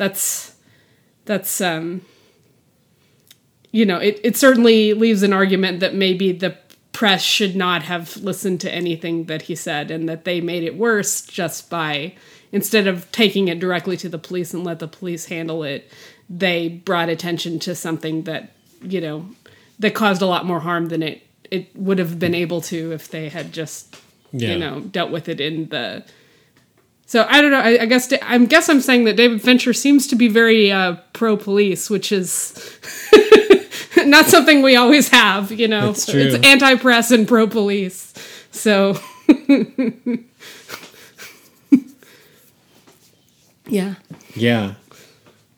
[0.00, 0.54] that's
[1.26, 2.00] that's um
[3.70, 6.56] you know it, it certainly leaves an argument that maybe the
[6.92, 10.74] press should not have listened to anything that he said and that they made it
[10.74, 12.14] worse just by
[12.50, 15.92] instead of taking it directly to the police and let the police handle it
[16.30, 19.26] they brought attention to something that you know
[19.78, 23.08] that caused a lot more harm than it it would have been able to if
[23.10, 23.96] they had just
[24.32, 24.52] Yeah.
[24.52, 26.04] you know dealt with it in the
[27.10, 27.58] so I don't know.
[27.58, 30.94] I, I guess I guess I'm saying that David Fincher seems to be very uh,
[31.12, 32.78] pro police, which is
[34.04, 35.50] not something we always have.
[35.50, 36.08] You know, it's
[36.46, 38.14] anti press and pro police.
[38.52, 38.96] So
[43.66, 43.96] yeah,
[44.36, 44.74] yeah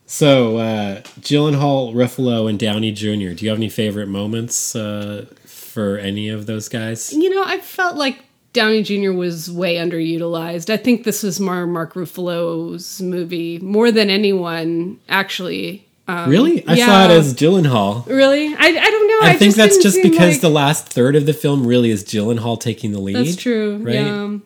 [0.07, 3.35] so uh Gyllenhaal, Ruffalo, and Downey Jr.
[3.35, 7.13] Do you have any favorite moments uh, for any of those guys?
[7.13, 9.13] you know, I felt like Downey Jr.
[9.13, 10.71] was way underutilized.
[10.71, 15.01] I think this was more Mark Ruffalo's movie more than anyone.
[15.09, 16.67] Actually, um, really?
[16.67, 16.87] I yeah.
[16.87, 18.07] saw it as Gyllenhaal.
[18.07, 18.55] Really?
[18.55, 19.19] I, I don't know.
[19.23, 22.61] I, think that's just because like- the last third of the film really is Gyllenhaal
[22.61, 23.17] taking the lead.
[23.17, 23.79] That's true.
[23.79, 23.95] right?
[23.95, 24.39] Yeah.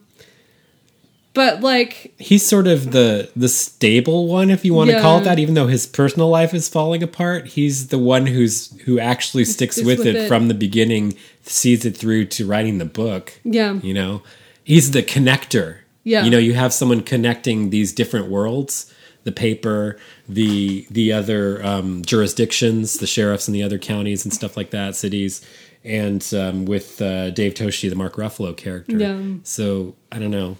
[1.37, 5.25] But like, He's sort of the the stable one, if you want to call it
[5.25, 5.39] that.
[5.39, 9.77] Even though his personal life is falling apart, he's the one who's who actually sticks
[9.77, 10.29] with, with it, it.
[10.29, 13.39] from the beginning, sees it through to writing the book.
[13.45, 14.23] yeah, You know,
[14.65, 15.81] he's the connector.
[16.05, 16.25] Yeah.
[16.25, 18.91] You know, you have someone connecting these different worlds,
[19.25, 24.57] the paper, the the other um, jurisdictions, the sheriffs in the other counties and stuff
[24.57, 25.45] like that, cities,
[25.85, 28.97] and um, with uh, Dave Toschi, the Mark Ruffalo character.
[28.97, 29.21] Yeah.
[29.43, 30.57] So I don't know,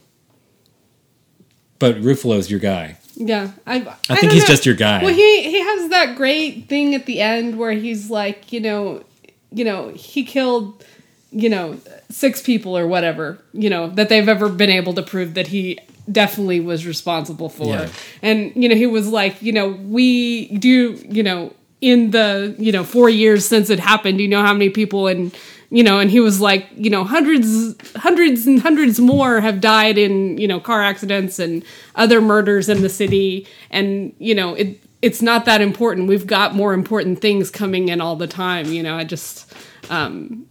[1.79, 2.99] but Ruffalo's your guy.
[3.15, 3.51] yeah.
[3.67, 3.77] I,
[4.09, 4.49] I, think he's know.
[4.49, 5.03] just your guy.
[5.03, 9.05] Well, he he has that great thing at the end where he's like, you know,
[9.51, 10.85] you know, he killed,
[11.31, 11.79] you know,
[12.11, 15.79] six people or whatever, you know, that they've ever been able to prove that he
[16.11, 17.75] definitely was responsible for.
[17.75, 17.89] Yeah.
[18.23, 22.73] And you know, he was like, you know, we do, you know, in the you
[22.73, 25.37] know four years since it happened, you know how many people and
[25.71, 29.99] you know, and he was like, you know, hundreds, hundreds and hundreds more have died
[29.99, 31.65] in you know car accidents and
[31.95, 34.81] other murders in the city, and you know it.
[35.03, 36.09] It's not that important.
[36.09, 38.73] We've got more important things coming in all the time.
[38.73, 39.53] You know, I just,
[39.91, 40.47] um,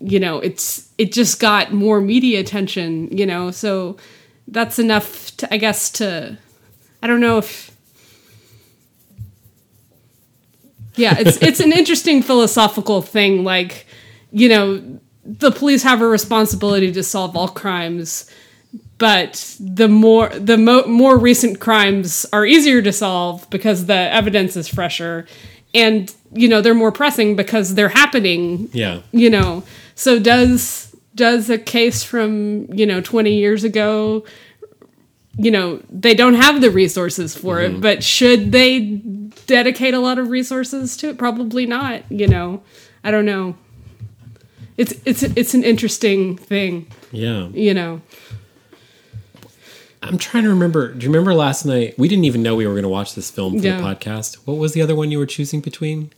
[0.00, 3.08] you know, it's it just got more media attention.
[3.16, 3.96] You know, so
[4.48, 6.38] that's enough to, I guess, to,
[7.02, 7.70] I don't know if
[10.96, 13.84] yeah it's it's an interesting philosophical thing like
[14.40, 14.82] you know
[15.24, 18.30] the police have a responsibility to solve all crimes
[18.98, 24.56] but the more the mo- more recent crimes are easier to solve because the evidence
[24.56, 25.26] is fresher
[25.72, 29.00] and you know they're more pressing because they're happening Yeah.
[29.12, 29.62] you know
[29.94, 34.24] so does does a case from you know 20 years ago
[35.36, 37.76] you know they don't have the resources for Mm-hmm.
[37.76, 38.80] it but should they
[39.46, 42.62] dedicate a lot of resources to it probably not you know
[43.02, 43.56] i don't know
[44.76, 47.48] it's it's it's an interesting thing Yeah.
[47.48, 48.00] you know
[50.02, 50.92] I'm trying to remember.
[50.92, 51.98] Do you remember last night?
[51.98, 53.78] We didn't even know we were going to watch this film for Yeah.
[53.78, 54.34] the podcast.
[54.44, 56.10] What was the other one you were choosing between?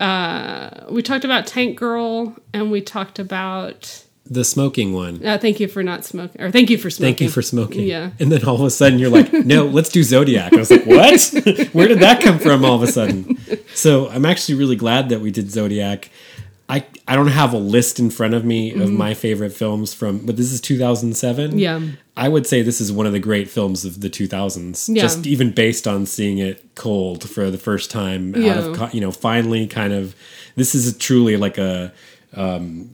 [0.00, 5.26] uh we talked about tank girl and we talked about The smoking one.
[5.26, 7.82] uh, thank you for not smoking or thank you for smoking Thank you for smoking.
[7.84, 8.10] Yeah.
[8.20, 10.52] And then all of a sudden you're like, no, let's do Zodiac.
[10.52, 11.68] I was like, what?
[11.72, 13.38] Where did that come from all of a sudden?
[13.74, 16.10] So I'm actually really glad that we did Zodiac.
[16.70, 20.26] I, I don't have a list in front of me of my favorite films from,
[20.26, 21.50] but this is 2007.
[21.52, 21.58] Mm-hmm.
[21.58, 21.80] Yeah.
[22.14, 24.94] I would say this is one of the great films of the 2000s.
[24.94, 25.00] Yeah.
[25.00, 28.58] Just even based on seeing it cold for the first time out Yeah.
[28.58, 30.14] of, you know, finally kind of,
[30.56, 31.90] this is truly like a,
[32.34, 32.90] um,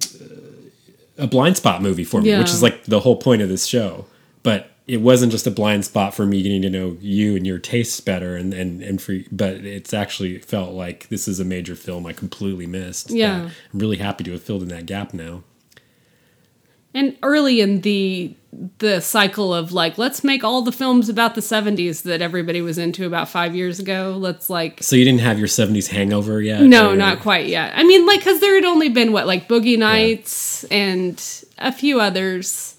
[1.19, 2.39] a blind spot movie for me, Yeah.
[2.39, 4.07] which is like the whole point of this show.
[4.45, 7.59] But it wasn't just a blind spot for me getting to know you and your
[7.59, 9.17] tastes better, and and and for.
[9.33, 13.11] But it's actually felt like this is a major film I completely missed.
[13.11, 13.49] Yeah.
[13.73, 15.43] I'm really happy to have filled in that gap now.
[16.93, 18.35] and early in the
[18.79, 22.79] the cycle of like let's make all the films about the 70s that everybody was
[22.79, 26.61] into about five years ago let's like So you didn't have your '70s hangover yet?
[26.63, 29.49] no or- not quite yet i mean like because there had only been what like
[29.49, 31.21] boogie nights and
[31.59, 32.77] a few others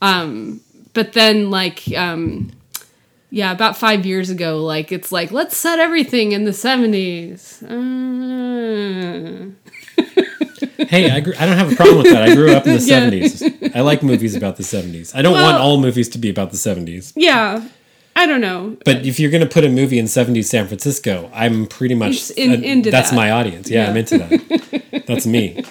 [0.00, 0.60] um
[0.94, 2.50] but then like um
[3.30, 9.50] yeah about five years ago like it's like let's set everything in the 70s uh,
[10.88, 12.22] Hey, I, I don't have a problem with that.
[12.28, 13.08] I grew up in the Yeah.
[13.08, 13.74] '70s.
[13.74, 15.14] I like movies about the '70s.
[15.14, 17.12] I don't Well- want all movies to be about the '70s.
[17.16, 17.66] yeah
[18.14, 21.30] i don't know But if you're going to put a movie in 70s San Francisco,
[21.32, 23.16] I'm pretty much in- uh, into that's that.
[23.16, 23.70] my audience.
[23.70, 23.90] Yeah, Yeah.
[23.90, 25.04] I'm into that.
[25.06, 25.64] that's me.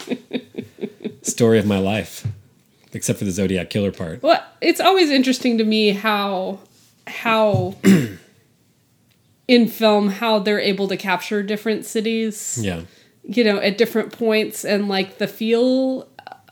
[1.22, 2.26] Story of my life.
[2.94, 4.22] Except for the Zodiac killer part.
[4.22, 6.60] Well, it's always interesting to me how
[7.08, 7.76] how
[9.48, 12.82] in film how they're able to capture different cities, Yeah.
[13.24, 16.08] you know, at different points and like the feel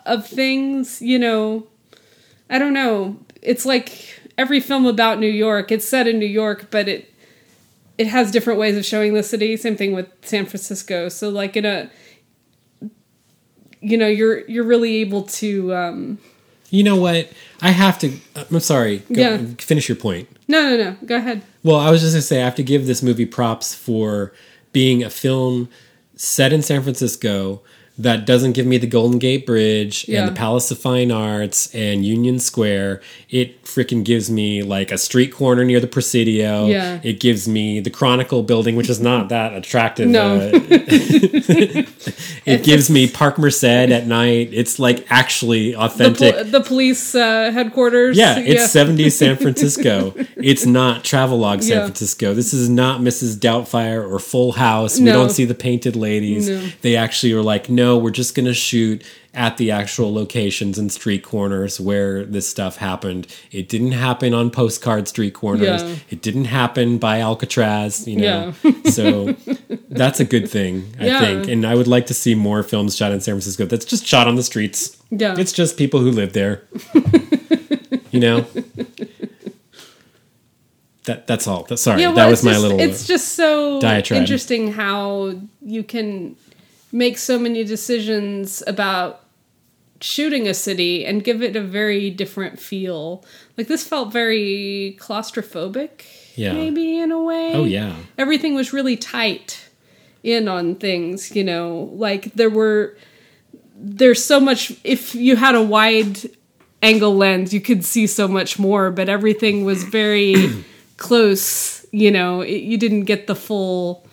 [0.06, 1.68] of things, you know.
[2.50, 3.18] I don't know.
[3.42, 7.14] It's like every film about New York, it's set in New York, but it
[7.98, 9.58] it has different ways of showing the city.
[9.58, 11.10] Same thing with San Francisco.
[11.10, 11.90] So like in a
[13.82, 16.18] you know, you're you're really able to um
[16.70, 17.30] You know what?
[17.62, 18.14] I have to.
[18.36, 19.00] I'm sorry.
[19.12, 19.38] Go, Yeah.
[19.58, 20.28] Finish your point.
[20.48, 20.98] No, no, no.
[21.06, 21.42] Go ahead.
[21.64, 24.34] Well, I was just going to say, I have to give this movie props for
[24.72, 25.68] being a film
[26.16, 27.62] set in San Francisco
[28.00, 30.22] that doesn't give me the Golden Gate Bridge Yeah.
[30.22, 33.02] and the Palace of Fine Arts and Union Square.
[33.30, 36.66] It freaking gives me like a street corner near the Presidio.
[36.68, 37.00] Yeah.
[37.04, 40.08] It gives me the Chronicle building, which is not that attractive.
[40.08, 40.38] No.
[40.38, 40.50] uh,
[42.46, 44.50] it gives me Park Merced at night.
[44.54, 46.36] It's like actually The, authentic.
[46.36, 48.18] pol- the police uh, headquarters.
[48.18, 50.14] Yeah, it's 70s San Francisco.
[50.38, 51.84] It's not Travelogue San Yeah.
[51.86, 52.34] Francisco.
[52.34, 53.36] This is not Mrs.
[53.38, 54.98] Doubtfire or Full House.
[55.00, 55.14] We No.
[55.14, 56.50] don't see the painted ladies.
[56.50, 56.62] No.
[56.82, 60.92] They actually are like, no, we're just going to shoot at the actual locations and
[60.92, 63.28] street corners where this stuff happened.
[63.52, 65.84] It didn't happen on postcard street corners.
[65.84, 65.96] Yeah.
[66.10, 68.54] It didn't happen by Alcatraz, you know.
[68.64, 68.74] Yeah.
[68.92, 69.34] so
[69.90, 71.20] that's a good thing, I Yeah.
[71.20, 71.48] think.
[71.48, 74.28] And I would like to see more films shot in San Francisco that's just shot
[74.28, 74.98] on the streets.
[75.12, 75.36] Yeah.
[75.38, 76.64] It's just people who live there.
[78.12, 78.46] you know?
[81.06, 81.64] That that's all.
[81.64, 84.20] That, sorry, Yeah, well, that was it's my little It's just so diatribe.
[84.22, 86.36] interesting how you can
[86.92, 89.24] make so many decisions about
[90.02, 93.24] shooting a city and give it a very different feel.
[93.58, 96.54] Like this felt very claustrophobic, Yeah.
[96.54, 97.54] maybe in a way.
[97.54, 97.96] Oh yeah.
[98.18, 99.66] everything was really tight
[100.24, 102.98] in on things you know like there were
[103.74, 106.20] there's so much if you had a wide
[106.84, 110.36] angle lens you could see so much more but everything was very
[110.98, 114.06] close you know it, you didn't get the full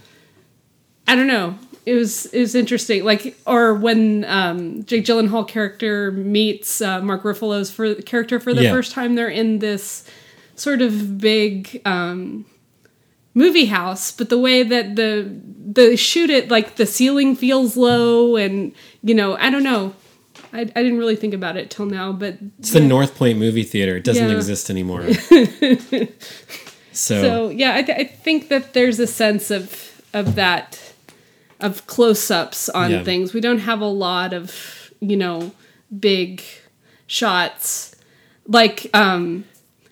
[1.09, 6.11] i don't know it was it was interesting like or when um jake gyllenhaal character
[6.13, 8.73] meets uh, mark ruffalo's for character for the Yeah.
[8.73, 10.05] first time they're in this
[10.57, 12.45] sort of big um
[13.35, 15.31] movie house, but the way that the
[15.73, 18.73] the shoot it like the ceiling feels low and
[19.03, 19.93] you know I don't know.
[20.55, 23.63] I, I didn't really think about it till now, but It's the North Point movie
[23.63, 23.97] theater.
[23.97, 24.35] It doesn't Yeah.
[24.37, 25.05] exist anymore.
[26.93, 30.86] so, so yeah, I, th- I think that there's a sense of of that
[31.61, 33.03] of close ups on Yeah.
[33.05, 33.33] things.
[33.33, 35.53] We don't have a lot of you know
[36.01, 36.43] big
[37.07, 37.95] shots
[38.49, 39.45] like um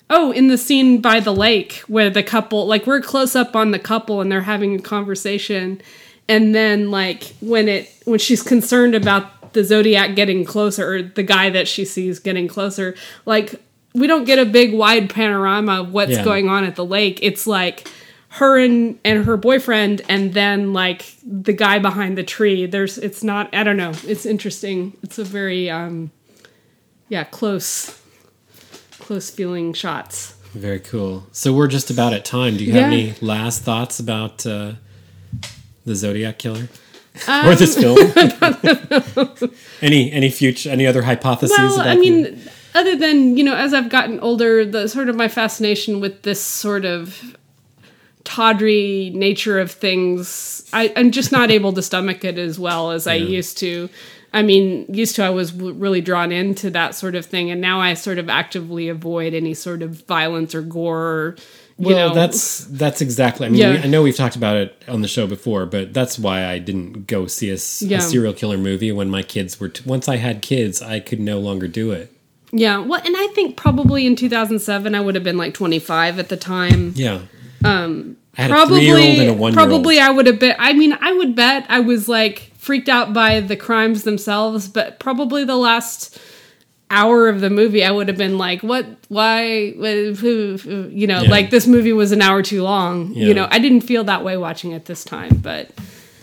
[0.09, 3.71] oh in the scene by the lake where the couple like we're close up on
[3.71, 5.81] the couple and they're having a conversation
[6.27, 11.23] and then like when it when she's concerned about the zodiac getting closer or the
[11.23, 12.95] guy that she sees getting closer
[13.25, 13.55] like
[13.93, 16.23] we don't get a big wide panorama of what's Yeah.
[16.25, 17.89] going on at the lake it's like
[18.35, 23.23] her and and her boyfriend and then like the guy behind the tree there's it's
[23.23, 26.11] not i don't know it's interesting it's a very um
[27.09, 28.01] yeah close
[28.99, 31.27] close feeling shots very cool.
[31.33, 32.55] So we're just about at time.
[32.55, 32.97] Do you have Yeah.
[32.97, 34.75] any last thoughts about uh,
[35.85, 36.69] the Zodiac Killer
[37.27, 37.97] Um, or this film?
[39.81, 41.57] any any future any other hypotheses?
[41.57, 42.41] well i the- mean
[42.73, 46.41] other than you know as i've gotten older the sort of my fascination with this
[46.41, 47.35] sort of
[48.35, 53.07] tawdry nature of things I, i'm just not able to stomach it as well as
[53.07, 53.89] i used to
[54.33, 57.61] i mean used to i was w- really drawn into that sort of thing and
[57.61, 61.35] now i sort of actively avoid any sort of violence or gore or,
[61.77, 63.47] you well, know that's that's exactly.
[63.47, 63.71] I mean, Yeah.
[63.71, 66.57] we, I know we've talked about it on the show before, but that's why I
[66.57, 67.99] didn't go see a, Yeah.
[67.99, 69.67] serial killer movie when my kids were.
[69.67, 72.13] T- once I had kids, I could no longer do it.
[72.53, 76.29] yeah well and i think probably in 2007 i would have been like 25 at
[76.29, 77.19] the time Yeah.
[77.65, 79.53] Um, I probably three-year-old and a one-year-old.
[79.69, 83.13] probably I would have been I mean I would bet I was like freaked out
[83.13, 86.17] by the crimes themselves but probably the last
[86.91, 91.07] hour of the movie I would have been like what why what, who, who- you
[91.07, 91.29] know Yeah.
[91.31, 93.27] like this movie was an hour too long Yeah.
[93.27, 95.71] you know I didn't feel that way watching it this time but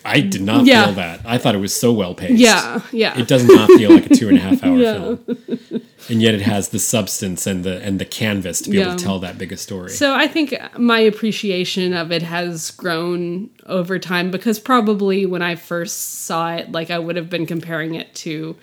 [0.05, 0.87] I did not Yeah.
[0.87, 1.21] feel that.
[1.25, 2.35] I thought it was so well paced.
[2.41, 4.79] yeah yeah It does not feel like a two and a half hour
[5.27, 5.83] film,
[6.13, 9.03] and yet it has the substance and the and the canvas to be able to
[9.03, 9.89] tell that big a story.
[9.89, 15.55] So I think my appreciation of it has grown over time because probably when I
[15.55, 18.55] first saw it, like I would have been comparing it to,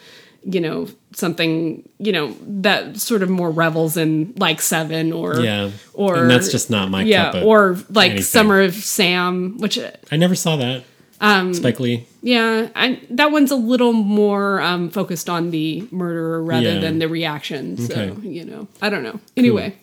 [0.44, 5.72] you know, something, you know, that sort of more revels in like Seven or yeah,
[5.96, 8.26] or and that's just not my yeah, cup of or like anything.
[8.26, 10.84] Summer of Sam, which uh, I never saw that.
[11.22, 12.08] Um, Spike Lee.
[12.22, 16.80] yeah, I, that one's a little more um, focused on the murderer rather Yeah.
[16.80, 17.78] than the reaction.
[17.78, 18.28] So Okay.
[18.28, 19.20] you know, I don't know.
[19.36, 19.76] Anyway.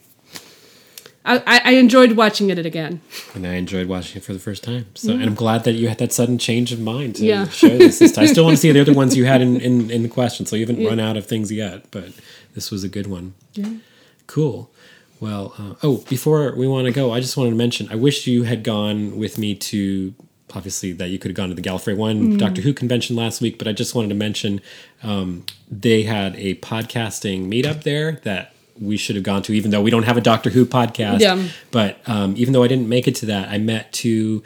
[1.24, 3.00] I, I I enjoyed watching it again.
[3.34, 4.86] And I enjoyed watching it for the first time.
[4.94, 7.48] So, and I'm glad that you had that sudden change of mind to Yeah.
[7.48, 7.98] show this.
[7.98, 8.24] this time.
[8.24, 10.46] I still want to see the other ones you had in, in, in the question.
[10.46, 12.10] So you haven't run out of things yet, but
[12.54, 13.34] this was a good one.
[13.54, 13.70] Yeah.
[14.28, 14.70] Cool.
[15.18, 18.26] Well, uh, oh, before we want to go, I just wanted to mention I wish
[18.28, 20.14] you had gone with me to
[20.54, 23.58] obviously that you could have gone to the Gallifrey One Doctor Who convention last week,
[23.58, 24.60] but I just wanted to mention
[25.02, 29.80] um, they had a podcasting meetup there that we should have gone to, even though
[29.80, 31.20] we don't have a Doctor Who podcast.
[31.20, 31.48] Yeah.
[31.70, 34.42] But um, even though I didn't make it to that, I met two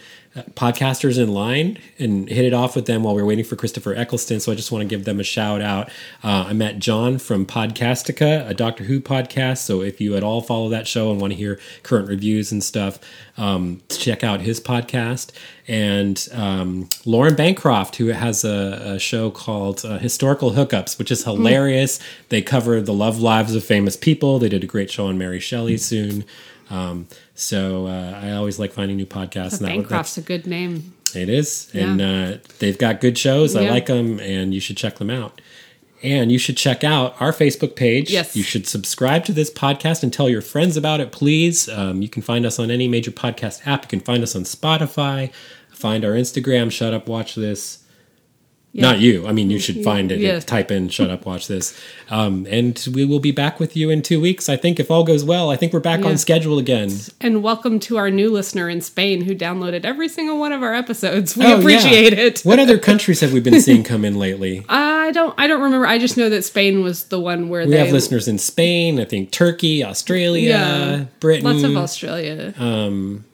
[0.55, 3.95] podcasters in line and hit it off with them while we were waiting for Christopher
[3.95, 4.41] Eccleston.
[4.41, 5.89] So I just want to give them a shout out.
[6.23, 9.59] Uh, I met John from Podcastica, a Doctor Who podcast.
[9.59, 12.63] So if you at all follow that show and want to hear current reviews and
[12.63, 12.99] stuff,
[13.37, 15.33] um, check out his podcast.
[15.67, 21.25] And um, Lauren Bancroft, who has a, a show called uh, Historical Hookups, which is
[21.25, 22.01] hilarious.
[22.29, 24.39] They cover the love lives of famous people.
[24.39, 26.25] They did a great show on Mary Shelley soon.
[26.71, 29.59] Um, so uh, I always like finding new podcasts.
[29.59, 30.95] and that- Bancroft's a good name.
[31.15, 33.57] it is, and uh, they've got good shows.
[33.57, 35.41] I like them, and you should check them out.
[36.03, 38.11] And you should check out our Facebook page.
[38.11, 38.35] Yes.
[38.35, 41.69] You should subscribe to this podcast and tell your friends about it, please.
[41.69, 43.83] Um, you can find us on any major podcast app.
[43.85, 45.31] You can find us on Spotify.
[45.71, 46.73] Find our Instagram.
[46.73, 47.80] Shut up, watch this.
[48.73, 48.83] Yeah.
[48.83, 49.27] Not you.
[49.27, 50.21] I mean, you should find it.
[50.21, 50.45] Yes.
[50.45, 51.77] Type in "shut up, watch this,"
[52.09, 54.49] um, and we will be back with you in two weeks.
[54.49, 56.11] I think if all goes well, I think we're back Yeah.
[56.11, 56.93] on schedule again.
[57.21, 60.73] And welcome to our new listener in Spain who downloaded every single one of our
[60.73, 61.37] episodes.
[61.37, 61.59] We Oh, yeah.
[61.59, 62.43] appreciate it.
[62.43, 64.65] What other countries have we been seeing come in lately?
[64.69, 65.85] I don't I don't remember.
[65.89, 69.01] I just know that Spain was the one where We they have listeners in Spain,
[69.01, 71.05] I think Turkey, Australia, Yeah.
[71.19, 72.55] Britain, lots of Australia.
[72.57, 73.25] um,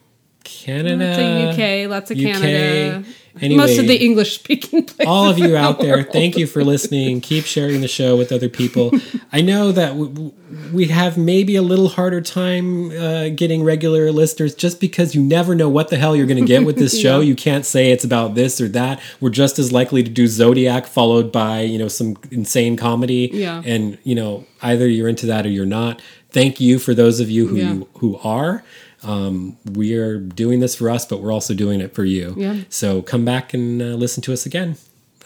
[0.45, 2.41] Canada, lots of UK, lots of UK.
[2.41, 3.05] Canada.
[3.41, 5.07] Anyway, Most of the English speaking places.
[5.07, 7.21] all of you out the there, thank you for listening.
[7.21, 8.91] Keep sharing the show with other people.
[9.33, 10.33] I know that w-
[10.73, 15.55] we have maybe a little harder time uh, getting regular listeners just because you never
[15.55, 17.21] know what the hell you're going to get with this show.
[17.21, 17.27] Yeah.
[17.27, 19.01] You can't say it's about this or that.
[19.21, 23.29] We're just as likely to do Zodiac followed by, you know, some insane comedy.
[23.33, 23.63] Yeah.
[23.65, 26.01] And, you know, either you're into that or you're not.
[26.31, 27.79] Thank you for those of you who Yeah.
[27.99, 28.63] who are.
[29.07, 32.35] Um, we are doing this for us, but we're also doing it for you.
[32.37, 32.57] Yeah.
[32.69, 34.77] So come back and uh, listen to us again.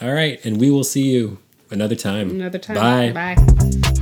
[0.03, 1.39] All right, and we will see you
[1.71, 2.31] another time.
[2.31, 3.13] Another time.
[3.13, 3.35] Bye.
[3.35, 3.97] Bye.